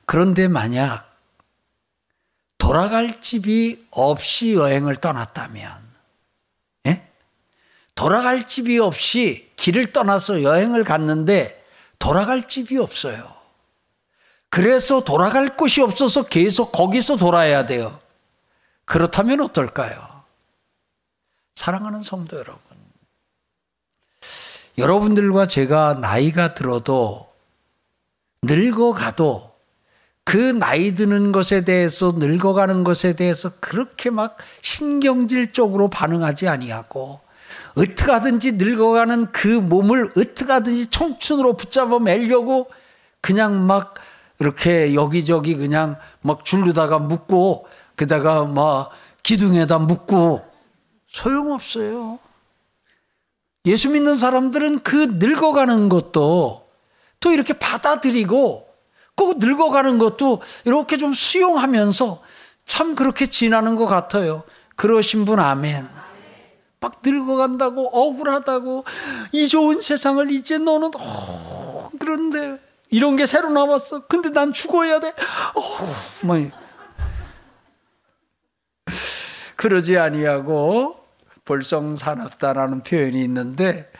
그런데 0.06 0.50
만약 0.50 1.10
돌아갈 2.58 3.22
집이 3.22 3.88
없이 3.92 4.56
여행을 4.56 4.98
떠났다면 4.98 5.91
돌아갈 8.02 8.48
집이 8.48 8.80
없이 8.80 9.52
길을 9.58 9.94
떠나서 9.94 10.42
여행을 10.42 10.84
갔는데 10.84 11.64
돌아갈 12.00 12.42
집이 12.42 12.80
없어요. 12.80 13.32
그래서 14.50 15.04
돌아갈 15.04 15.56
곳이 15.56 15.82
없어서 15.82 16.24
계속 16.24 16.72
거기서 16.72 17.18
돌아야 17.18 17.68
돼요. 17.68 18.00
그렇다면 18.86 19.42
어떨까요? 19.42 20.24
사랑하는 21.54 22.02
성도 22.02 22.38
여러분. 22.38 22.60
여러분들과 24.80 25.46
제가 25.46 26.00
나이가 26.02 26.56
들어도 26.56 27.32
늙어가도 28.42 29.54
그 30.24 30.38
나이 30.38 30.96
드는 30.96 31.32
것에 31.32 31.64
대해서 31.64 32.14
늙어가는 32.14 32.84
것에 32.84 33.14
대해서 33.16 33.52
그렇게 33.60 34.10
막 34.10 34.38
신경질적으로 34.62 35.92
반응하지 35.92 36.48
아니하고 36.48 37.22
하든지 38.12 38.54
늙어가는 38.54 39.32
그 39.32 39.48
몸을 39.48 40.12
하든지 40.16 40.90
청춘으로 40.90 41.54
붙잡아 41.58 42.00
매려고 42.00 42.70
그냥 43.22 43.66
막 43.66 43.96
이렇게 44.40 44.96
여기저기 44.96 45.56
그냥 45.56 45.98
막 46.22 46.44
줄르다가 46.44 47.00
묶고 47.00 47.68
게다가 47.96 48.46
막 48.46 48.90
기둥에다 49.24 49.78
묶고 49.80 50.44
소용없어요. 51.08 52.20
예수 53.66 53.90
믿는 53.90 54.18
사람들은 54.18 54.82
그 54.82 55.18
늙어가는 55.20 55.90
것도 55.90 56.68
또 57.20 57.32
이렇게 57.32 57.54
받아들이고 57.54 58.68
꼭 59.16 59.38
늙어가는 59.38 60.00
것도 60.00 60.42
이렇게 60.66 60.98
좀 60.98 61.14
수용하면서 61.14 62.22
참 62.66 62.96
그렇게 62.96 63.28
지나는 63.28 63.76
것 63.76 63.86
같아요. 63.86 64.44
그러신 64.76 65.26
분 65.26 65.40
아멘. 65.40 66.01
막 66.82 67.00
늙어간다고 67.06 67.90
억울하다고 67.90 68.84
이 69.34 69.48
좋은 69.48 69.80
세상을 69.82 70.32
이제 70.32 70.58
너는 70.58 70.90
어, 71.00 71.90
그런데 72.00 72.60
이런 72.90 73.16
게 73.16 73.28
새로 73.28 73.50
나왔어. 73.52 74.08
근데 74.08 74.30
난 74.32 74.52
죽어야 74.52 75.00
돼. 75.00 75.10
어, 75.10 75.96
뭐 76.26 76.38
그러지 79.56 80.00
아니하고 80.00 81.06
볼성사납다라는 81.46 82.82
표현이 82.82 83.24
있는데 83.26 83.92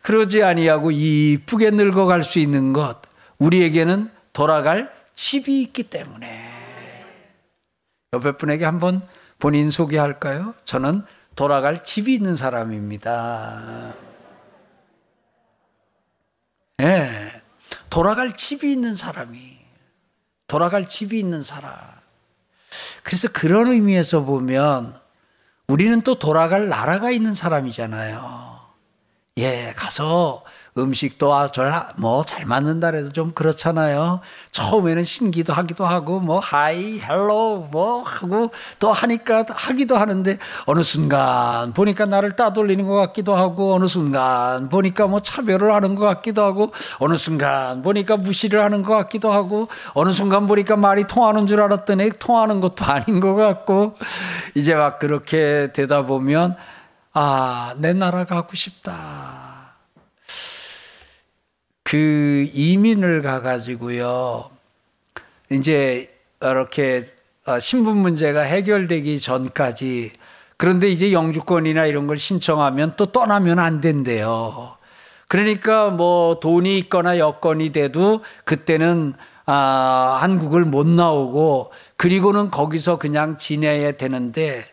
그러지 0.00 0.42
아니하고 0.42 0.92
이쁘게 0.92 1.70
늙어갈 1.72 2.24
수 2.24 2.38
있는 2.38 2.72
것 2.72 3.02
우리에게는 3.38 4.10
돌아갈 4.32 4.90
집이 5.14 5.60
있기 5.60 5.82
때문에 5.84 6.48
옆에 8.14 8.32
분에게 8.32 8.64
한번 8.64 9.02
본인 9.38 9.70
소개할까요? 9.70 10.54
저는 10.64 11.04
돌아갈 11.40 11.82
집이 11.82 12.12
있는 12.12 12.36
사람입니다. 12.36 13.94
예. 16.80 16.84
네. 16.84 17.42
돌아갈 17.88 18.34
집이 18.34 18.70
있는 18.70 18.94
사람이 18.94 19.58
돌아갈 20.46 20.86
집이 20.86 21.18
있는 21.18 21.42
사람. 21.42 21.74
그래서 23.02 23.28
그런 23.32 23.68
의미에서 23.68 24.20
보면 24.24 25.00
우리는 25.66 26.02
또 26.02 26.18
돌아갈 26.18 26.68
나라가 26.68 27.10
있는 27.10 27.32
사람이잖아요. 27.32 28.60
예, 29.38 29.72
가서 29.74 30.44
음식도 30.82 31.34
아, 31.34 31.48
뭐잘 31.96 32.46
맞는다 32.46 32.88
해도 32.88 33.10
좀 33.10 33.32
그렇잖아요. 33.32 34.20
처음에는 34.52 35.04
신기도 35.04 35.52
하기도 35.52 35.86
하고 35.86 36.20
뭐 36.20 36.38
hi 36.38 37.00
hello 37.00 37.68
뭐 37.70 38.02
하고 38.02 38.50
또 38.78 38.92
하니까 38.92 39.44
하기도 39.48 39.96
하는데 39.96 40.38
어느 40.66 40.82
순간 40.82 41.72
보니까 41.72 42.06
나를 42.06 42.36
따돌리는 42.36 42.86
것 42.86 42.94
같기도 42.94 43.36
하고 43.36 43.74
어느 43.74 43.86
순간 43.86 44.68
보니까 44.68 45.06
뭐 45.06 45.20
차별을 45.20 45.74
하는 45.74 45.94
것 45.94 46.04
같기도 46.06 46.42
하고 46.42 46.72
어느 46.98 47.16
순간 47.16 47.82
보니까 47.82 48.16
무시를 48.16 48.62
하는 48.62 48.82
것 48.82 48.96
같기도 48.96 49.32
하고 49.32 49.68
어느 49.94 50.12
순간 50.12 50.46
보니까 50.46 50.76
말이 50.76 51.04
통하는 51.06 51.46
줄 51.46 51.60
알았더니 51.60 52.10
통하는 52.18 52.60
것도 52.60 52.84
아닌 52.90 53.20
것 53.20 53.34
같고 53.34 53.94
이제 54.54 54.74
막 54.74 54.98
그렇게 54.98 55.70
되다 55.72 56.02
보면 56.02 56.56
아, 57.12 57.74
내 57.78 57.92
나라 57.92 58.24
가고 58.24 58.54
싶다. 58.54 59.49
그 61.90 62.48
이민을 62.54 63.20
가가지고요. 63.20 64.48
이제 65.50 66.08
이렇게 66.40 67.02
어, 67.48 67.58
신분 67.58 67.96
문제가 67.96 68.42
해결되기 68.42 69.18
전까지 69.18 70.12
그런데 70.56 70.88
이제 70.88 71.12
영주권이나 71.12 71.86
이런 71.86 72.06
걸 72.06 72.16
신청하면 72.16 72.94
또 72.96 73.06
떠나면 73.06 73.58
안 73.58 73.80
된대요. 73.80 74.76
그러니까 75.26 75.90
뭐 75.90 76.38
돈이 76.38 76.78
있거나 76.78 77.18
여건이 77.18 77.70
돼도 77.70 78.22
그때는 78.44 79.14
아, 79.46 80.18
한국을 80.20 80.64
못 80.64 80.86
나오고 80.86 81.72
그리고는 81.96 82.52
거기서 82.52 83.00
그냥 83.00 83.36
지내야 83.36 83.92
되는데 83.96 84.64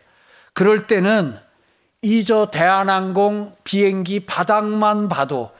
그럴 0.52 0.86
때는 0.86 1.34
이 2.02 2.22
저 2.22 2.46
대한항공 2.46 3.56
비행기 3.64 4.20
바닥만 4.20 5.08
봐도 5.08 5.50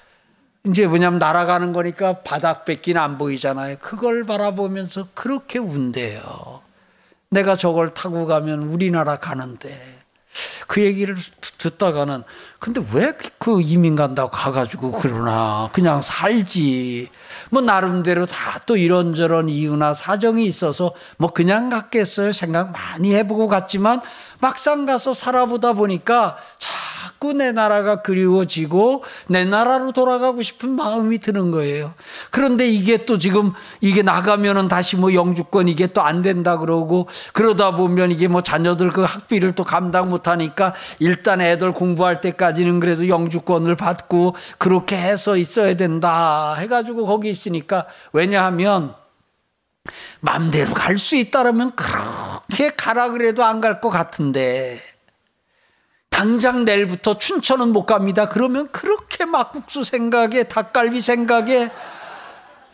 이제 0.67 0.87
뭐냐면 0.87 1.19
날아가는 1.19 1.73
거니까 1.73 2.21
바닥밖에 2.21 2.97
안 2.99 3.17
보이잖아요. 3.19 3.77
그걸 3.81 4.25
바라보면서 4.25 5.09
그렇게 5.15 5.59
운대요. 5.59 6.61
내가 7.31 7.57
저걸 7.57 7.95
타고 7.95 8.27
가면 8.27 8.63
우리나라 8.63 9.19
가는데 9.19 9.99
그 10.67 10.83
얘기를 10.83 11.17
듣다가는 11.59 12.23
근데 12.59 12.83
왜 12.93 13.13
그 13.39 13.63
이민 13.63 13.97
간다고 13.97 14.31
가가지고 14.31 14.93
그러나 15.01 15.71
그냥 15.73 16.03
살지 16.03 17.09
뭐 17.51 17.63
나름대로 17.63 18.27
다 18.27 18.59
또 18.67 18.77
이런저런 18.77 19.49
이유나 19.49 19.95
사정이 19.95 20.45
있어서 20.45 20.93
뭐 21.17 21.31
그냥 21.31 21.71
갔겠어요 21.71 22.33
생각 22.33 22.73
많이 22.73 23.15
해보고 23.15 23.49
갔지만 23.49 24.03
막상 24.41 24.85
가서 24.85 25.15
살아보다 25.15 25.73
보니까 25.73 26.37
자꾸 27.19 27.33
내 27.33 27.51
나라가 27.51 28.01
그리워지고 28.01 29.03
내 29.27 29.45
나라로 29.45 29.91
돌아가고 29.91 30.41
싶은 30.43 30.71
마음이 30.71 31.19
드는 31.19 31.51
거예요. 31.51 31.93
그런데 32.31 32.67
이게 32.69 33.05
또 33.07 33.19
지금 33.19 33.53
이게 33.81 34.03
나가면은 34.03 34.69
다시 34.69 34.97
뭐 34.97 35.13
영주권 35.13 35.67
이게 35.69 35.89
또 35.89 35.99
안 36.09 36.23
된다 36.23 36.57
그러고 36.57 37.09
그러다 37.35 37.73
보면 37.73 38.13
이게 38.13 38.29
뭐 38.29 38.41
자녀들 38.43 38.91
그 38.91 39.03
학비를 39.03 39.53
또 39.57 39.65
감당 39.65 40.09
못 40.09 40.29
하니까 40.29 40.75
일단 41.01 41.41
애들 41.41 41.75
공부할 41.75 42.21
때까지는 42.21 42.79
그래도 42.81 43.09
영주권을 43.09 43.75
받고 43.77 44.37
그렇게 44.57 44.97
해서 44.97 45.37
있어야 45.37 45.75
된다 45.77 46.55
해 46.55 46.69
가지고 46.69 47.05
거기 47.05 47.29
있으니까 47.31 47.87
왜냐하면 48.13 48.95
맘대로 50.21 50.73
갈 50.73 50.99
수 50.99 51.17
있다라면 51.17 51.73
그렇게 51.75 52.71
가라 52.77 53.11
그래도 53.11 53.45
안 53.45 53.61
갈 53.61 53.81
것 53.81 53.91
같은데 53.91 54.81
당장 56.19 56.65
내일부터 56.65 57.17
춘천은 57.17 57.69
못 57.69 57.87
갑니다. 57.87 58.29
그러면 58.29 58.67
그렇게 58.73 59.25
막국수 59.25 59.85
생각에 59.85 60.43
닭갈비 60.43 61.01
생각에 61.01 61.71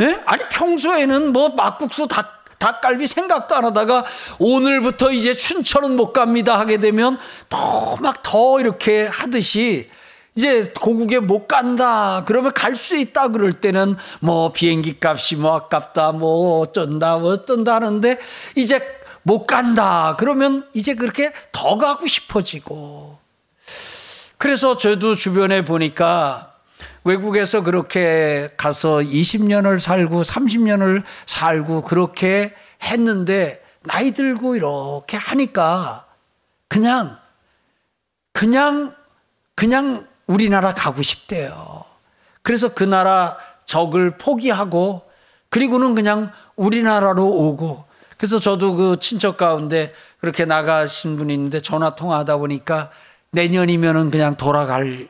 예? 0.00 0.22
아니 0.24 0.42
평소에는 0.50 1.30
뭐 1.30 1.50
막국수 1.50 2.08
닭 2.08 2.42
닭갈비 2.58 3.06
생각도 3.06 3.54
안 3.54 3.66
하다가 3.66 4.06
오늘부터 4.38 5.12
이제 5.12 5.34
춘천은 5.34 5.94
못 5.94 6.14
갑니다 6.14 6.58
하게 6.58 6.78
되면 6.78 7.18
또 7.50 7.98
막 8.00 8.22
더 8.22 8.60
이렇게 8.60 9.06
하듯이 9.12 9.90
이제 10.34 10.72
고국에 10.80 11.18
못 11.20 11.46
간다. 11.46 12.24
그러면 12.26 12.50
갈 12.54 12.74
수 12.74 12.96
있다. 12.96 13.28
그럴 13.28 13.52
때는 13.52 13.96
뭐 14.20 14.52
비행기 14.52 14.96
값이 15.04 15.36
뭐 15.36 15.54
아깝다. 15.54 16.12
뭐 16.12 16.60
어쩐다. 16.60 17.18
뭐 17.18 17.32
어쩐다 17.34 17.74
하는데 17.74 18.18
이제 18.56 18.80
못 19.22 19.46
간다. 19.46 20.16
그러면 20.18 20.66
이제 20.72 20.94
그렇게 20.94 21.30
더 21.52 21.76
가고 21.76 22.06
싶어지고. 22.06 23.23
그래서 24.36 24.76
저도 24.76 25.14
주변에 25.14 25.64
보니까 25.64 26.52
외국에서 27.04 27.62
그렇게 27.62 28.48
가서 28.56 28.98
20년을 28.98 29.78
살고 29.78 30.22
30년을 30.22 31.02
살고 31.26 31.82
그렇게 31.82 32.54
했는데 32.82 33.62
나이 33.82 34.12
들고 34.12 34.56
이렇게 34.56 35.16
하니까 35.16 36.06
그냥 36.68 37.18
그냥 38.32 38.94
그냥 39.54 40.06
우리나라 40.26 40.72
가고 40.72 41.02
싶대요. 41.02 41.84
그래서 42.42 42.74
그 42.74 42.84
나라 42.84 43.36
적을 43.66 44.16
포기하고 44.18 45.02
그리고는 45.50 45.94
그냥 45.94 46.32
우리나라로 46.56 47.24
오고 47.26 47.84
그래서 48.16 48.40
저도 48.40 48.74
그 48.74 48.98
친척 48.98 49.36
가운데 49.36 49.92
그렇게 50.20 50.44
나가신 50.44 51.16
분이 51.16 51.34
있는데 51.34 51.60
전화 51.60 51.94
통화하다 51.94 52.38
보니까 52.38 52.90
내년이면은 53.34 54.10
그냥 54.10 54.36
돌아갈 54.36 55.08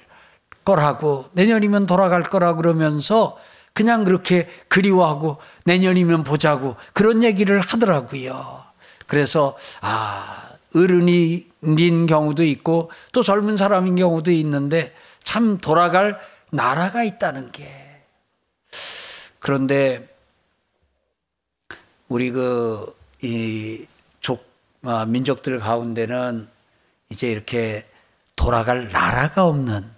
거라고 0.65 1.27
내년이면 1.33 1.87
돌아갈 1.87 2.23
거라 2.23 2.55
그러면서 2.55 3.39
그냥 3.73 4.05
그렇게 4.05 4.49
그리워하고 4.69 5.39
내년이면 5.65 6.25
보자고 6.25 6.77
그런 6.93 7.23
얘기를 7.25 7.61
하더라고요. 7.61 8.65
그래서 9.07 9.57
아 9.81 10.51
어른인 10.75 12.07
경우도 12.07 12.45
있고 12.45 12.91
또 13.13 13.23
젊은 13.23 13.57
사람인 13.57 13.97
경우도 13.97 14.31
있는데 14.31 14.95
참 15.23 15.59
돌아갈 15.59 16.19
나라가 16.51 17.03
있다는 17.03 17.53
게 17.53 17.69
그런데 19.39 20.09
우리 22.09 22.31
그이 22.31 23.87
족 24.21 24.47
아, 24.83 25.05
민족들 25.07 25.59
가운데는 25.59 26.49
이제 27.11 27.31
이렇게 27.31 27.87
돌아갈 28.37 28.91
나라가 28.91 29.47
없는 29.47 29.91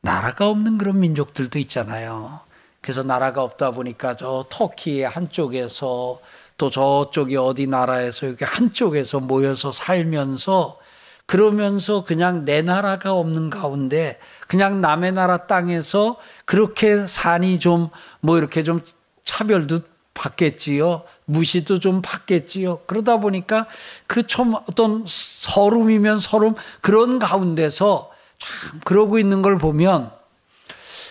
나라가 0.00 0.48
없는 0.48 0.78
그런 0.78 1.00
민족들도 1.00 1.58
있잖아요. 1.60 2.40
그래서 2.80 3.02
나라가 3.02 3.42
없다 3.42 3.70
보니까 3.70 4.16
저 4.16 4.44
터키 4.50 5.02
한쪽에서 5.02 6.20
또 6.58 6.70
저쪽이 6.70 7.36
어디 7.36 7.66
나라에서 7.66 8.26
이렇게 8.26 8.44
한쪽에서 8.44 9.20
모여서 9.20 9.72
살면서 9.72 10.78
그러면서 11.26 12.02
그냥 12.04 12.44
내 12.44 12.62
나라가 12.62 13.12
없는 13.14 13.50
가운데 13.50 14.18
그냥 14.48 14.80
남의 14.80 15.12
나라 15.12 15.46
땅에서 15.46 16.16
그렇게 16.44 17.06
산이 17.06 17.58
좀 17.58 17.90
뭐 18.20 18.38
이렇게 18.38 18.62
좀 18.62 18.80
차별도 19.24 19.80
받겠지요. 20.14 21.02
무시도 21.24 21.78
좀 21.80 22.02
받겠지요. 22.02 22.80
그러다 22.86 23.18
보니까 23.18 23.66
그 24.06 24.22
좀 24.26 24.54
어떤 24.54 25.04
서름이면 25.06 26.18
서름 26.18 26.54
그런 26.80 27.18
가운데서 27.18 28.10
참 28.38 28.80
그러고 28.84 29.18
있는 29.18 29.42
걸 29.42 29.58
보면 29.58 30.10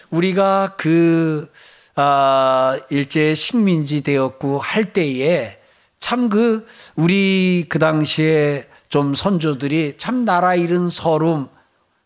우리가 0.10 0.76
그 0.78 1.52
아, 1.96 2.78
일제 2.90 3.36
식민지 3.36 4.02
되었고 4.02 4.60
할 4.60 4.94
때에 4.94 5.58
참 6.00 6.30
그 6.30 6.66
우리 6.96 7.66
그 7.70 7.80
당시에 7.80 8.68
좀 8.90 9.14
선조들이 9.16 9.96
참 9.98 10.26
나라 10.26 10.56
잃은 10.56 10.90
서름 10.90 11.48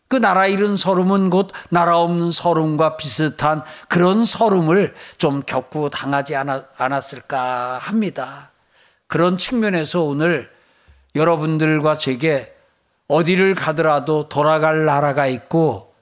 그 0.08 0.16
나라 0.16 0.46
잃은 0.46 0.76
서름은 0.76 1.30
곧 1.30 1.50
나라 1.68 1.98
없는 1.98 2.30
서름과 2.30 2.96
비슷한 2.96 3.62
그런 3.88 4.24
서름을 4.24 4.94
좀 5.18 5.42
겪고 5.42 5.90
당하지 5.90 6.36
않았을까 6.36 7.78
합니다. 7.78 8.52
그런 9.08 9.36
측면에서 9.38 10.02
오늘 10.02 10.50
여러분들과 11.14 11.98
제게 11.98 12.54
어디를 13.08 13.54
가더라도 13.54 14.28
돌아갈 14.28 14.84
나라가 14.84 15.26
있고 15.26 15.94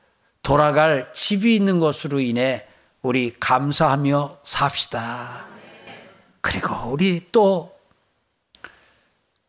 돌아갈 0.43 1.11
집이 1.13 1.55
있는 1.55 1.79
것으로 1.79 2.21
인해 2.21 2.67
우리 3.01 3.33
감사하며 3.39 4.39
삽시다. 4.43 5.47
그리고 6.41 6.75
우리 6.91 7.29
또 7.33 7.75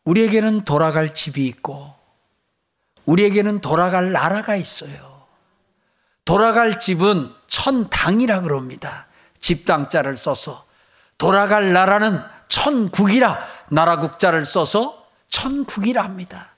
우리에게는 0.06 0.66
돌아갈 0.66 1.14
집이 1.14 1.46
있고 1.48 1.95
우리에게는 3.06 3.62
돌아갈 3.62 4.12
나라가 4.12 4.56
있어요. 4.56 5.26
돌아갈 6.26 6.80
집은 6.80 7.34
천당이라 7.48 8.42
그럽니다. 8.42 9.08
집당자를 9.40 10.18
써서 10.18 10.66
돌아갈 11.18 11.72
나라는 11.72 12.20
천국이라 12.48 13.40
나라국자를 13.70 14.46
써서 14.46 15.08
천국이라 15.30 16.04
합니다. 16.04 16.54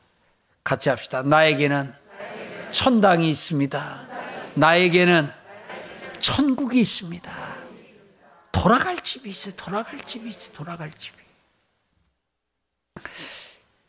같이 0.64 0.90
합시다. 0.90 1.22
나에게는 1.24 1.94
천당이 2.72 3.30
있습니다. 3.30 4.08
나에게는 4.56 5.32
천국이 6.20 6.80
있습니다. 6.82 7.58
돌아갈 8.52 9.00
집이 9.02 9.30
있어요. 9.30 9.56
돌아갈 9.56 10.00
집이 10.02 10.30
있어요. 10.30 10.54
돌아갈 10.56 10.92
집이. 10.92 11.18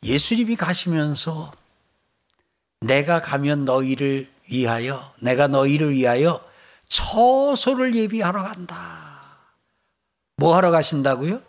예수님이 0.03 0.57
가시면서 0.57 1.53
내가 2.81 3.21
가면 3.21 3.65
너희를 3.65 4.29
위하여, 4.51 5.13
내가 5.21 5.49
너희를 5.49 5.93
위하여 5.93 6.43
처소를 6.89 7.95
예비하러 7.95 8.43
간다. 8.45 8.77
뭐 10.37 10.57
하러 10.57 10.71
가신다고요? 10.71 11.41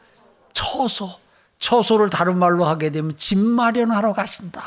처소. 0.53 1.09
처소를 1.59 2.09
다른 2.09 2.37
말로 2.37 2.65
하게 2.65 2.89
되면 2.89 3.15
집 3.17 3.37
마련하러 3.37 4.13
가신다. 4.13 4.63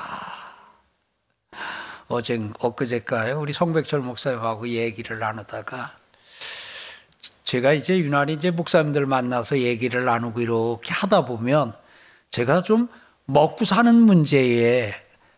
어제, 2.08 2.38
엊그제가요, 2.58 3.40
우리 3.40 3.52
송백철 3.52 4.00
목사님하고 4.00 4.68
얘기를 4.68 5.18
나누다가 5.18 5.96
제가 7.44 7.72
이제 7.72 7.98
유난히 7.98 8.34
이제 8.34 8.50
목사님들 8.50 9.06
만나서 9.06 9.58
얘기를 9.58 10.04
나누고 10.04 10.40
이렇게 10.40 10.92
하다 10.92 11.24
보면 11.24 11.74
제가 12.30 12.62
좀 12.62 12.88
먹고 13.24 13.64
사는 13.64 13.94
문제에 13.94 14.94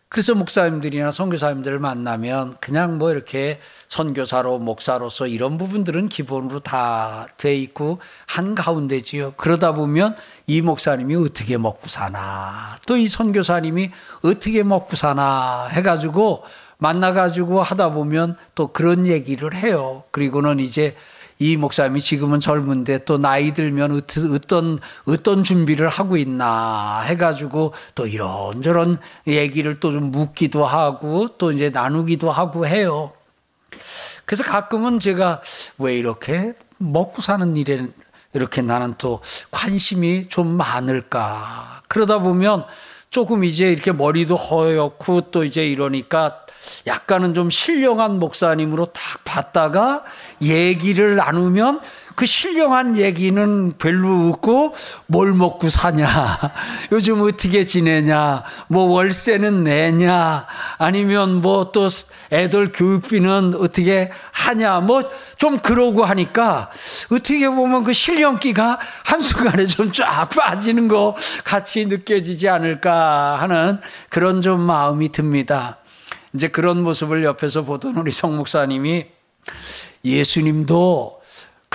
그래서 0.08 0.32
목사님들이나 0.34 1.10
선교사님들을 1.10 1.80
만나면 1.80 2.56
그냥 2.60 2.98
뭐 2.98 3.10
이렇게 3.10 3.58
선교사로 3.88 4.60
목사로서 4.60 5.26
이런 5.26 5.58
부분들은 5.58 6.08
기본으로 6.08 6.60
다 6.60 7.26
돼 7.36 7.56
있고 7.56 7.98
한 8.26 8.54
가운데지요. 8.54 9.34
그러다 9.36 9.72
보면 9.72 10.14
이 10.46 10.62
목사님이 10.62 11.16
어떻게 11.16 11.56
먹고 11.58 11.88
사나 11.88 12.76
또 12.86 12.96
이 12.96 13.08
선교사님이 13.08 13.90
어떻게 14.22 14.62
먹고 14.62 14.94
사나 14.94 15.66
해가지고 15.72 16.44
만나가지고 16.78 17.62
하다 17.62 17.90
보면 17.90 18.36
또 18.54 18.68
그런 18.68 19.06
얘기를 19.06 19.54
해요. 19.54 20.04
그리고는 20.12 20.60
이제 20.60 20.96
이 21.38 21.56
목사님이 21.56 22.00
지금은 22.00 22.40
젊은데 22.40 23.04
또 23.04 23.18
나이 23.18 23.52
들면 23.52 24.00
어떤 24.34 24.78
어떤 25.06 25.44
준비를 25.44 25.88
하고 25.88 26.16
있나 26.16 27.00
해가지고 27.02 27.72
또 27.94 28.06
이런저런 28.06 28.98
얘기를 29.26 29.80
또 29.80 29.94
좀 29.94 30.10
묻기도 30.10 30.66
하고 30.66 31.28
또 31.38 31.52
이제 31.52 31.70
나누기도 31.70 32.30
하고 32.30 32.66
해요. 32.66 33.12
그래서 34.24 34.42
가끔은 34.42 34.98
제가 35.00 35.40
왜 35.78 35.96
이렇게 35.96 36.54
먹고 36.78 37.22
사는 37.22 37.56
일에 37.56 37.88
이렇게 38.32 38.62
나는 38.62 38.94
또 38.98 39.20
관심이 39.50 40.28
좀 40.28 40.56
많을까. 40.56 41.82
그러다 41.88 42.18
보면 42.18 42.64
조금 43.14 43.44
이제 43.44 43.70
이렇게 43.70 43.92
머리도 43.92 44.34
허옇고 44.34 45.30
또 45.30 45.44
이제 45.44 45.64
이러니까 45.64 46.40
약간은 46.88 47.32
좀 47.32 47.48
신령한 47.48 48.18
목사님으로 48.18 48.86
딱 48.86 49.22
봤다가 49.24 50.02
얘기를 50.42 51.14
나누면 51.14 51.78
그 52.14 52.26
신령한 52.26 52.96
얘기는 52.96 53.72
별로 53.78 54.28
없고 54.28 54.74
뭘 55.06 55.32
먹고 55.32 55.68
사냐, 55.68 56.38
요즘 56.92 57.22
어떻게 57.22 57.64
지내냐, 57.64 58.44
뭐 58.68 58.84
월세는 58.84 59.64
내냐, 59.64 60.46
아니면 60.78 61.40
뭐 61.40 61.72
또 61.72 61.88
애들 62.32 62.72
교육비는 62.72 63.54
어떻게 63.60 64.10
하냐, 64.32 64.80
뭐 64.80 65.02
좀 65.44 65.58
그러고 65.58 66.04
하니까 66.04 66.70
어떻게 67.12 67.48
보면 67.48 67.84
그 67.84 67.92
신령기가 67.92 68.78
한순간에 69.04 69.66
좀 69.66 69.92
쫙 69.92 70.28
빠지는 70.30 70.88
거 70.88 71.16
같이 71.44 71.86
느껴지지 71.86 72.48
않을까 72.48 73.36
하는 73.36 73.78
그런 74.08 74.40
좀 74.40 74.60
마음이 74.60 75.12
듭니다. 75.12 75.76
이제 76.34 76.48
그런 76.48 76.82
모습을 76.82 77.22
옆에서 77.24 77.62
보던 77.62 77.96
우리 77.96 78.10
성 78.10 78.36
목사님이 78.36 79.04
예수님도 80.04 81.20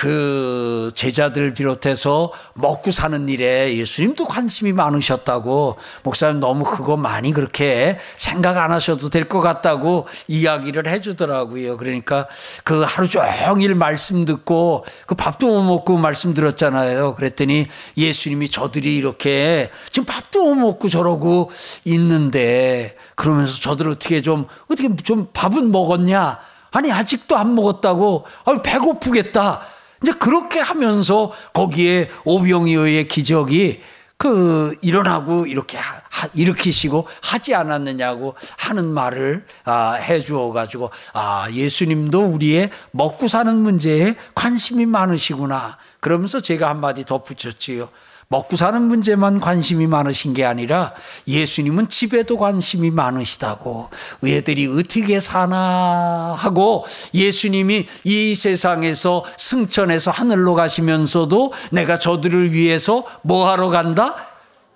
그 0.00 0.90
제자들 0.94 1.52
비롯해서 1.52 2.32
먹고 2.54 2.90
사는 2.90 3.28
일에 3.28 3.76
예수님도 3.76 4.24
관심이 4.24 4.72
많으셨다고 4.72 5.76
목사님 6.04 6.40
너무 6.40 6.64
그거 6.64 6.96
많이 6.96 7.34
그렇게 7.34 7.98
생각 8.16 8.56
안 8.56 8.72
하셔도 8.72 9.10
될 9.10 9.28
것 9.28 9.40
같다고 9.40 10.08
이야기를 10.26 10.88
해주더라고요. 10.88 11.76
그러니까 11.76 12.26
그 12.64 12.80
하루 12.80 13.10
종일 13.10 13.74
말씀 13.74 14.24
듣고 14.24 14.86
그 15.06 15.14
밥도 15.14 15.46
못 15.46 15.62
먹고 15.64 15.98
말씀 15.98 16.32
들었잖아요. 16.32 17.14
그랬더니 17.16 17.66
예수님이 17.98 18.48
저들이 18.48 18.96
이렇게 18.96 19.70
지금 19.90 20.06
밥도 20.06 20.42
못 20.42 20.54
먹고 20.54 20.88
저러고 20.88 21.50
있는데 21.84 22.96
그러면서 23.16 23.60
저들 23.60 23.90
어떻게 23.90 24.22
좀 24.22 24.46
어떻게 24.70 24.88
좀 25.04 25.28
밥은 25.34 25.70
먹었냐? 25.70 26.38
아니 26.70 26.90
아직도 26.90 27.36
안 27.36 27.54
먹었다고. 27.54 28.24
아 28.46 28.62
배고프겠다. 28.62 29.60
이제 30.02 30.12
그렇게 30.12 30.60
하면서 30.60 31.32
거기에 31.52 32.10
오병이어의 32.24 33.08
기적이 33.08 33.80
그 34.20 34.76
일어나고 34.82 35.46
이렇게 35.46 35.78
하, 35.78 36.28
일으키시고 36.34 37.08
하지 37.22 37.54
않았느냐고 37.54 38.34
하는 38.58 38.86
말을 38.88 39.46
아, 39.64 39.94
해 39.94 40.20
주어 40.20 40.52
가지고 40.52 40.90
아 41.14 41.48
예수님도 41.50 42.26
우리의 42.26 42.70
먹고 42.90 43.28
사는 43.28 43.56
문제에 43.56 44.16
관심이 44.34 44.84
많으시구나 44.84 45.78
그러면서 46.00 46.40
제가 46.40 46.68
한마디 46.68 47.04
덧붙였지요. 47.04 47.88
먹고 48.32 48.54
사는 48.54 48.80
문제만 48.80 49.40
관심이 49.40 49.88
많으신 49.88 50.34
게 50.34 50.44
아니라 50.44 50.94
예수님은 51.26 51.88
집에도 51.88 52.38
관심이 52.38 52.92
많으시다고 52.92 53.90
의애들이 54.22 54.68
어떻게 54.68 55.18
사나 55.18 56.36
하고 56.38 56.86
예수님이 57.12 57.88
이 58.04 58.34
세상에서 58.36 59.24
승천해서 59.36 60.12
하늘로 60.12 60.54
가시면서도 60.54 61.52
내가 61.72 61.98
저들을 61.98 62.52
위해서 62.52 63.04
뭐 63.22 63.50
하러 63.50 63.68
간다? 63.68 64.28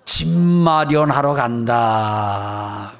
집 0.03 0.27
마련하러 0.27 1.33
간다. 1.33 2.91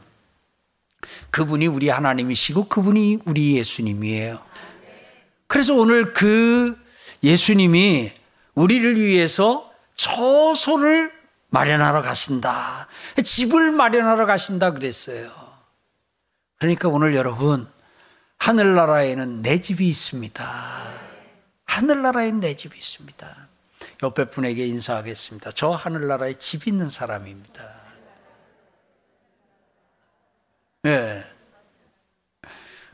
그분이 1.32 1.68
우리 1.68 1.90
하나님이시고 1.90 2.70
그분이 2.70 3.20
우리 3.26 3.58
예수님이에요. 3.58 4.40
그래서 5.48 5.74
오늘 5.76 6.14
그 6.14 6.78
예수님이 7.22 8.14
우리를 8.54 8.96
위해서 9.02 9.65
처소를 9.96 11.12
마련하러 11.50 12.02
가신다. 12.02 12.88
집을 13.24 13.72
마련하러 13.72 14.26
가신다 14.26 14.72
그랬어요. 14.72 15.32
그러니까 16.58 16.90
오늘 16.90 17.16
여러분, 17.16 17.68
하늘나라에는 18.38 19.42
내 19.42 19.60
집이 19.60 19.88
있습니다. 19.88 20.86
하늘나라에 21.66 22.32
내 22.32 22.56
집이 22.56 22.78
있습니다. 22.78 23.48
옆에 24.04 24.26
분에게 24.26 24.66
인사하겠습니다. 24.68 25.52
저 25.52 25.72
하늘나라에 25.72 26.34
집 26.36 26.68
있는 26.68 26.90
사람입니다. 26.90 27.64
네. 30.84 31.35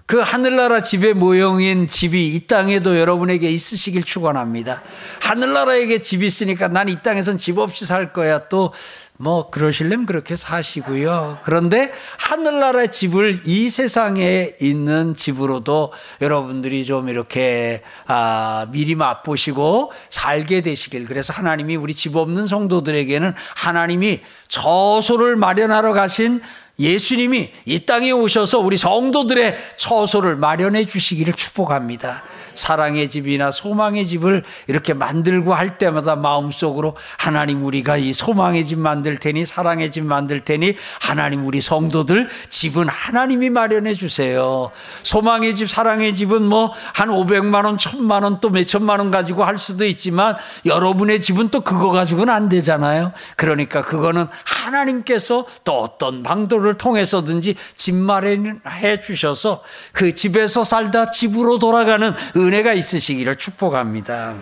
그 0.05 0.19
하늘나라 0.19 0.81
집의 0.81 1.13
모형인 1.13 1.87
집이 1.87 2.27
이 2.35 2.47
땅에도 2.47 2.99
여러분에게 2.99 3.49
있으시길 3.49 4.03
축원합니다. 4.03 4.81
하늘나라에게 5.21 5.99
집이 5.99 6.25
있으니까 6.25 6.67
난 6.67 6.89
이 6.89 6.97
땅에선 7.01 7.37
집 7.37 7.57
없이 7.59 7.85
살 7.85 8.11
거야. 8.11 8.49
또 8.49 8.73
뭐 9.21 9.51
그러실려면 9.51 10.07
그렇게 10.07 10.35
사시고요. 10.35 11.37
그런데 11.43 11.91
하늘나라 12.17 12.87
집을 12.87 13.41
이 13.45 13.69
세상에 13.69 14.53
있는 14.59 15.15
집으로도 15.15 15.93
여러분들이 16.21 16.85
좀 16.85 17.07
이렇게 17.07 17.83
아, 18.07 18.65
미리 18.71 18.95
맛보시고 18.95 19.91
살게 20.09 20.61
되시길. 20.61 21.05
그래서 21.05 21.33
하나님이 21.33 21.75
우리 21.75 21.93
집 21.93 22.15
없는 22.15 22.47
성도들에게는 22.47 23.35
하나님이 23.55 24.21
저소를 24.47 25.35
마련하러 25.35 25.93
가신 25.93 26.41
예수님이 26.81 27.51
이 27.65 27.85
땅에 27.85 28.11
오셔서 28.11 28.59
우리 28.59 28.77
성도들의 28.77 29.57
처소를 29.77 30.35
마련해 30.35 30.85
주시기를 30.85 31.33
축복합니다. 31.33 32.23
사랑의 32.53 33.09
집이나 33.09 33.51
소망의 33.51 34.05
집을 34.05 34.43
이렇게 34.67 34.93
만들고 34.93 35.53
할 35.53 35.77
때마다 35.77 36.17
마음속으로 36.17 36.97
하나님 37.17 37.63
우리가 37.63 37.95
이 37.95 38.11
소망의 38.11 38.65
집 38.65 38.79
만들 38.79 39.17
테니 39.17 39.45
사랑의 39.45 39.91
집 39.91 40.03
만들 40.03 40.41
테니 40.41 40.75
하나님 40.99 41.45
우리 41.45 41.61
성도들 41.61 42.27
집은 42.49 42.89
하나님이 42.89 43.49
마련해 43.49 43.93
주세요. 43.93 44.71
소망의 45.03 45.55
집, 45.55 45.69
사랑의 45.69 46.13
집은 46.15 46.43
뭐 46.43 46.73
한 46.93 47.09
500만 47.09 47.65
원, 47.65 47.77
1000만 47.77 48.23
원 48.23 48.41
또 48.41 48.49
몇천만 48.49 48.99
원 48.99 49.11
가지고 49.11 49.43
할 49.43 49.57
수도 49.57 49.85
있지만 49.85 50.35
여러분의 50.65 51.21
집은 51.21 51.49
또 51.49 51.61
그거 51.61 51.91
가지고는 51.91 52.33
안 52.33 52.49
되잖아요. 52.49 53.11
그러니까 53.35 53.81
그거는 53.83 54.27
하나님께서 54.43 55.45
또 55.63 55.81
어떤 55.81 56.23
방도를 56.23 56.70
통해서든지 56.77 57.55
집 57.75 57.95
마련해 57.95 58.99
주셔서 59.01 59.63
그 59.91 60.13
집에서 60.13 60.63
살다 60.63 61.11
집으로 61.11 61.59
돌아가는 61.59 62.13
은혜가 62.35 62.73
있으시기를 62.73 63.37
축복합니다. 63.37 64.37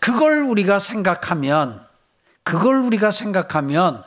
그걸 0.00 0.42
우리가 0.42 0.78
생각하면, 0.78 1.86
그걸 2.42 2.76
우리가 2.76 3.10
생각하면 3.10 4.02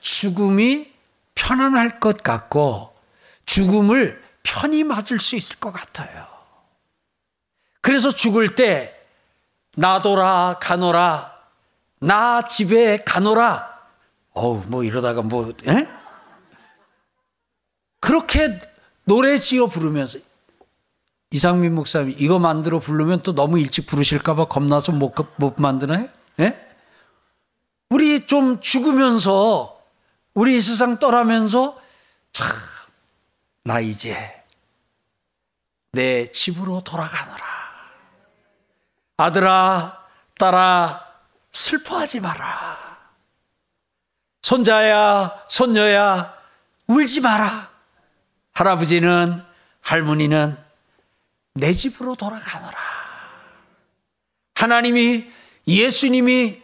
죽음이 0.00 0.92
편안할 1.34 1.98
것 2.00 2.22
같고 2.22 2.94
죽음을 3.46 4.22
편히 4.42 4.84
맞을 4.84 5.18
수 5.18 5.36
있을 5.36 5.56
것 5.56 5.72
같아요. 5.72 6.26
그래서 7.80 8.10
죽을 8.10 8.54
때 8.54 8.94
나도라 9.76 10.58
가노라 10.60 11.32
나 12.00 12.42
집에 12.42 12.98
가노라 12.98 13.73
어우 14.34 14.64
뭐 14.68 14.84
이러다가 14.84 15.22
뭐 15.22 15.52
에? 15.66 15.88
그렇게 18.00 18.60
노래 19.04 19.36
지어 19.38 19.66
부르면서 19.66 20.18
이상민 21.30 21.74
목사님 21.74 22.14
이거 22.18 22.38
만들어 22.38 22.78
부르면 22.78 23.22
또 23.22 23.34
너무 23.34 23.58
일찍 23.58 23.86
부르실까봐 23.86 24.44
겁나서 24.46 24.92
못, 24.92 25.14
못 25.36 25.54
만드나요? 25.60 26.08
예? 26.40 26.68
우리 27.90 28.26
좀 28.26 28.60
죽으면서 28.60 29.80
우리 30.34 30.60
세상 30.60 30.98
떠나면서 30.98 31.80
참 32.32 32.46
나 33.66 33.80
이제 33.80 34.44
내 35.92 36.30
집으로 36.30 36.82
돌아가노라. 36.84 37.44
아들아, 39.16 40.04
딸아, 40.38 41.06
슬퍼하지 41.50 42.20
마라. 42.20 42.83
손자야, 44.44 45.42
손녀야, 45.48 46.36
울지 46.86 47.22
마라. 47.22 47.70
할아버지는, 48.52 49.42
할머니는 49.80 50.58
내 51.54 51.72
집으로 51.72 52.14
돌아가노라. 52.14 52.76
하나님이 54.54 55.32
예수님이 55.66 56.60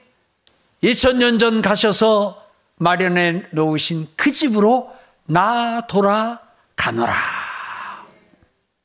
2000년 0.82 1.40
전 1.40 1.62
가셔서 1.62 2.46
마련해 2.76 3.46
놓으신 3.52 4.08
그 4.14 4.30
집으로 4.30 4.94
나 5.24 5.80
돌아가노라. 5.86 7.14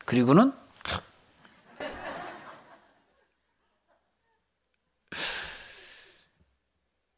그리고는 0.06 0.54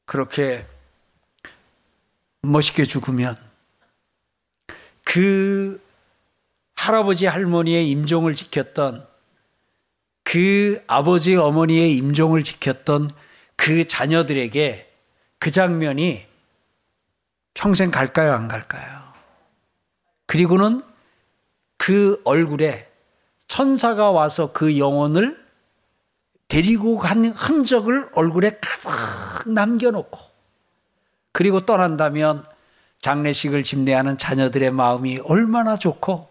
그렇게 0.06 0.66
멋있게 2.48 2.86
죽으면 2.86 3.36
그 5.04 5.82
할아버지 6.76 7.26
할머니의 7.26 7.90
임종을 7.90 8.34
지켰던 8.36 9.08
그 10.24 10.84
아버지 10.88 11.36
어머니의 11.36 11.96
임종을 11.96 12.44
지켰던 12.44 13.10
그 13.56 13.86
자녀들에게 13.86 14.94
그 15.40 15.52
장면이 15.52 16.26
평생 17.54 17.92
갈까요 17.92 18.34
안 18.34 18.48
갈까요? 18.48 19.02
그리고는 20.26 20.82
그 21.78 22.22
얼굴에 22.26 22.88
천사가 23.48 24.12
와서 24.12 24.52
그 24.52 24.78
영혼을 24.78 25.44
데리고 26.48 26.98
간 26.98 27.26
흔적을 27.26 28.10
얼굴에 28.14 28.60
가득 28.62 29.50
남겨놓고 29.50 30.27
그리고 31.38 31.60
떠난다면 31.62 32.43
장례식을 33.02 33.63
집례하는 33.63 34.17
자녀들의 34.17 34.71
마음이 34.71 35.19
얼마나 35.23 35.76
좋고 35.76 36.28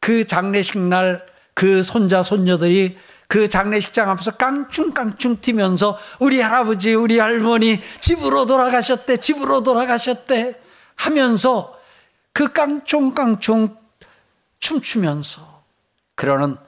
그 0.00 0.24
장례식 0.26 0.78
날 0.78 1.36
그 1.56 1.82
손자 1.82 2.22
손녀들이 2.22 2.98
그 3.28 3.48
장례식장 3.48 4.10
앞에서 4.10 4.32
깡충깡충 4.32 5.40
뛰면서 5.40 5.98
우리 6.20 6.42
할아버지 6.42 6.92
우리 6.92 7.18
할머니 7.18 7.80
집으로 7.98 8.44
돌아가셨대 8.44 9.16
집으로 9.16 9.62
돌아가셨대 9.62 10.60
하면서 10.96 11.74
그 12.34 12.52
깡충깡충 12.52 13.74
춤추면서 14.60 15.62
그러는 16.14 16.58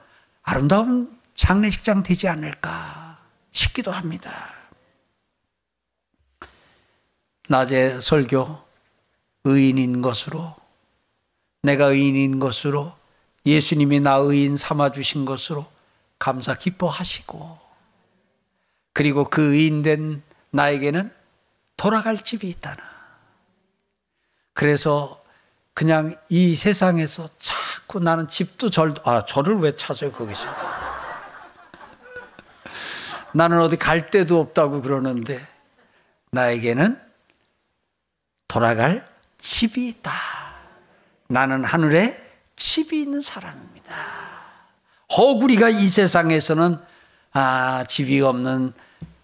아름다운 0.41 1.15
장례식장 1.35 2.01
되지 2.01 2.27
않을까 2.27 3.19
싶기도 3.51 3.91
합니다. 3.91 4.58
낮에 7.49 7.99
설교 7.99 8.59
의인인 9.43 10.03
것으로 10.03 10.55
내가 11.63 11.85
의인인 11.87 12.39
것으로 12.39 12.93
예수님이 13.43 14.01
나 14.01 14.17
의인 14.17 14.55
삼아 14.55 14.91
주신 14.91 15.25
것으로 15.25 15.65
감사 16.19 16.53
기뻐하시고 16.53 17.57
그리고 18.93 19.23
그 19.23 19.55
의인된 19.55 20.21
나에게는 20.51 21.11
돌아갈 21.75 22.17
집이 22.17 22.47
있다나. 22.49 22.77
그래서 24.53 25.23
그냥 25.73 26.15
이 26.29 26.55
세상에서 26.55 27.29
자꾸 27.39 27.99
나는 27.99 28.27
집도 28.27 28.69
절, 28.69 28.93
아, 29.05 29.25
저를 29.25 29.57
왜 29.59 29.75
찾아요, 29.75 30.11
거기서. 30.11 30.45
나는 33.33 33.59
어디 33.61 33.77
갈 33.77 34.09
데도 34.11 34.39
없다고 34.39 34.81
그러는데 34.81 35.39
나에게는 36.31 37.08
돌아갈 38.49 39.07
집이 39.37 39.87
있다. 39.87 40.11
나는 41.29 41.63
하늘에 41.63 42.21
집이 42.57 43.01
있는 43.01 43.21
사람입니다. 43.21 43.95
허구리가 45.15 45.69
이 45.69 45.87
세상에서는 45.87 46.77
아, 47.31 47.85
집이 47.87 48.19
없는 48.19 48.73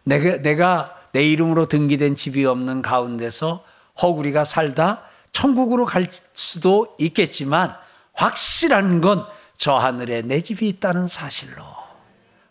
내가 0.04 0.42
내가 0.42 0.96
내 1.12 1.24
이름으로 1.24 1.66
등기된 1.66 2.16
집이 2.16 2.46
없는 2.46 2.82
가운데서 2.82 3.66
허구리가 4.02 4.46
살다 4.46 5.02
천국으로 5.34 5.86
갈 5.86 6.08
수도 6.34 6.96
있겠지만 7.00 7.76
확실한 8.14 9.02
건 9.02 9.26
저 9.58 9.76
하늘에 9.76 10.22
내 10.22 10.42
집이 10.42 10.68
있다는 10.68 11.08
사실로 11.08 11.64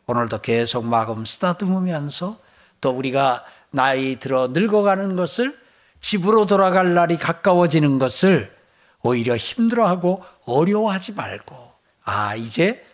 오늘도 0.07 0.41
계속 0.41 0.85
마음 0.85 1.25
쓰다듬으면서 1.25 2.39
또 2.81 2.91
우리가 2.91 3.45
나이 3.71 4.17
들어 4.17 4.49
늙어가는 4.49 5.17
것을 5.17 5.59
집으로 6.05 6.45
돌아갈 6.45 6.93
날이 6.93 7.17
가까워지는 7.17 7.99
것을 7.99 8.55
오히려 9.01 9.37
힘들어하고 9.37 10.23
어려워하지 10.45 11.12
말고 11.12 11.57
아 12.05 12.35
이제 12.35 12.85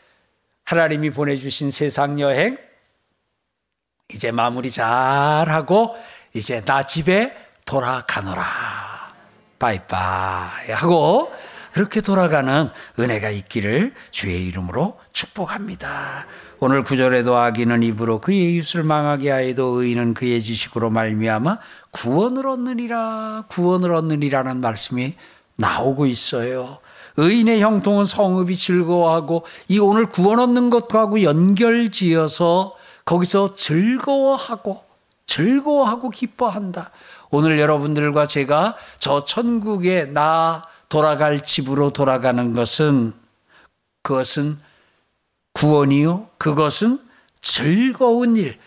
하나님이 0.62 1.10
보내주신 1.10 1.72
세상 1.72 2.20
여행 2.20 2.56
이제 4.14 4.30
마무리 4.30 4.70
잘하고 4.70 5.96
이제 6.34 6.64
나 6.64 6.86
집에 6.86 7.36
돌아가노라 7.64 9.12
바이바이 9.58 10.70
하고 10.70 11.32
그렇게 11.72 12.00
돌아가는 12.00 12.70
은혜가 12.98 13.30
있기를 13.30 13.92
주의 14.10 14.46
이름으로 14.46 14.98
축복합니다. 15.12 16.26
오늘 16.58 16.82
구절에도 16.82 17.36
악인은 17.36 17.82
입으로 17.82 18.20
그의 18.20 18.54
이웃을 18.54 18.82
망하게 18.82 19.30
하여도 19.30 19.80
의인은 19.80 20.14
그의 20.14 20.42
지식으로 20.42 20.90
말미암아 20.90 21.58
구원을 21.90 22.46
얻느니라 22.46 23.44
구원을 23.48 23.92
얻느니라는 23.92 24.60
말씀이 24.60 25.14
나오고 25.56 26.06
있어요. 26.06 26.78
의인의 27.16 27.60
형통은 27.60 28.04
성읍이 28.04 28.54
즐거워하고 28.56 29.44
이 29.68 29.78
오늘 29.78 30.06
구원 30.06 30.38
얻는 30.38 30.70
것하고 30.70 31.22
연결지어서 31.22 32.76
거기서 33.04 33.54
즐거워하고 33.56 34.84
즐거워하고 35.26 36.10
기뻐한다. 36.10 36.90
오늘 37.30 37.58
여러분들과 37.58 38.26
제가 38.26 38.76
저 38.98 39.24
천국에 39.24 40.06
나 40.06 40.62
돌아갈 40.88 41.40
집으로 41.40 41.92
돌아가는 41.92 42.52
것은 42.52 43.12
그것은 44.02 44.58
구원이요. 45.52 46.28
그것은 46.38 47.00
즐거운 47.40 48.36
일, 48.36 48.58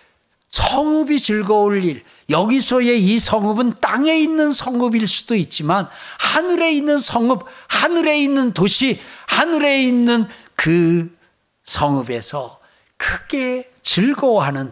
성읍이 0.53 1.19
즐거울 1.19 1.83
일, 1.83 2.03
여기서의 2.29 3.03
이 3.03 3.17
성읍은 3.17 3.73
땅에 3.81 4.15
있는 4.19 4.51
성읍일 4.51 5.07
수도 5.07 5.33
있지만 5.33 5.89
하늘에 6.19 6.71
있는 6.71 6.99
성읍, 6.99 7.43
하늘에 7.67 8.21
있는 8.21 8.53
도시, 8.53 8.99
하늘에 9.25 9.81
있는 9.81 10.27
그 10.55 11.11
성읍에서 11.63 12.59
크게 12.97 13.71
즐거워하는 13.81 14.71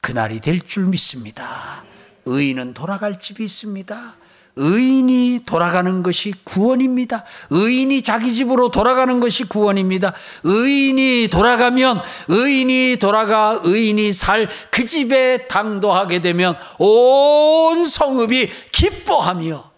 그날이 0.00 0.40
될 0.40 0.60
줄 0.60 0.86
믿습니다. 0.86 1.84
의인은 2.24 2.74
돌아갈 2.74 3.20
집이 3.20 3.44
있습니다. 3.44 4.16
의인이 4.60 5.40
돌아가는 5.46 6.02
것이 6.02 6.34
구원입니다. 6.44 7.24
의인이 7.50 8.02
자기 8.02 8.32
집으로 8.32 8.70
돌아가는 8.70 9.18
것이 9.18 9.44
구원입니다. 9.44 10.12
의인이 10.44 11.28
돌아가면 11.30 12.00
의인이 12.28 12.98
돌아가 13.00 13.58
의인이 13.62 14.12
살 14.12 14.48
그 14.70 14.84
집에 14.86 15.46
당도하게 15.46 16.20
되면 16.20 16.56
온 16.78 17.84
성읍이 17.84 18.50
기뻐하며 18.72 19.70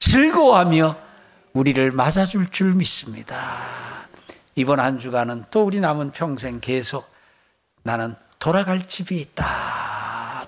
즐거워하며 0.00 0.96
우리를 1.52 1.90
맞아줄 1.92 2.50
줄 2.50 2.74
믿습니다. 2.74 4.08
이번 4.54 4.80
한 4.80 4.98
주간은 4.98 5.44
또 5.50 5.64
우리 5.64 5.80
남은 5.80 6.12
평생 6.12 6.60
계속 6.60 7.08
나는 7.82 8.14
돌아갈 8.38 8.86
집이 8.86 9.20
있다. 9.20 10.05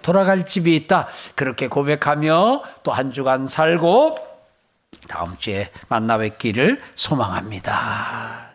돌아갈 0.08 0.46
집이 0.46 0.74
있다. 0.74 1.06
그렇게 1.34 1.68
고백하며 1.68 2.62
또 2.82 2.92
한 2.92 3.12
주간 3.12 3.46
살고 3.46 4.14
다음 5.06 5.36
주에 5.36 5.70
만나 5.88 6.16
뵙기를 6.16 6.80
소망합니다. 6.94 8.47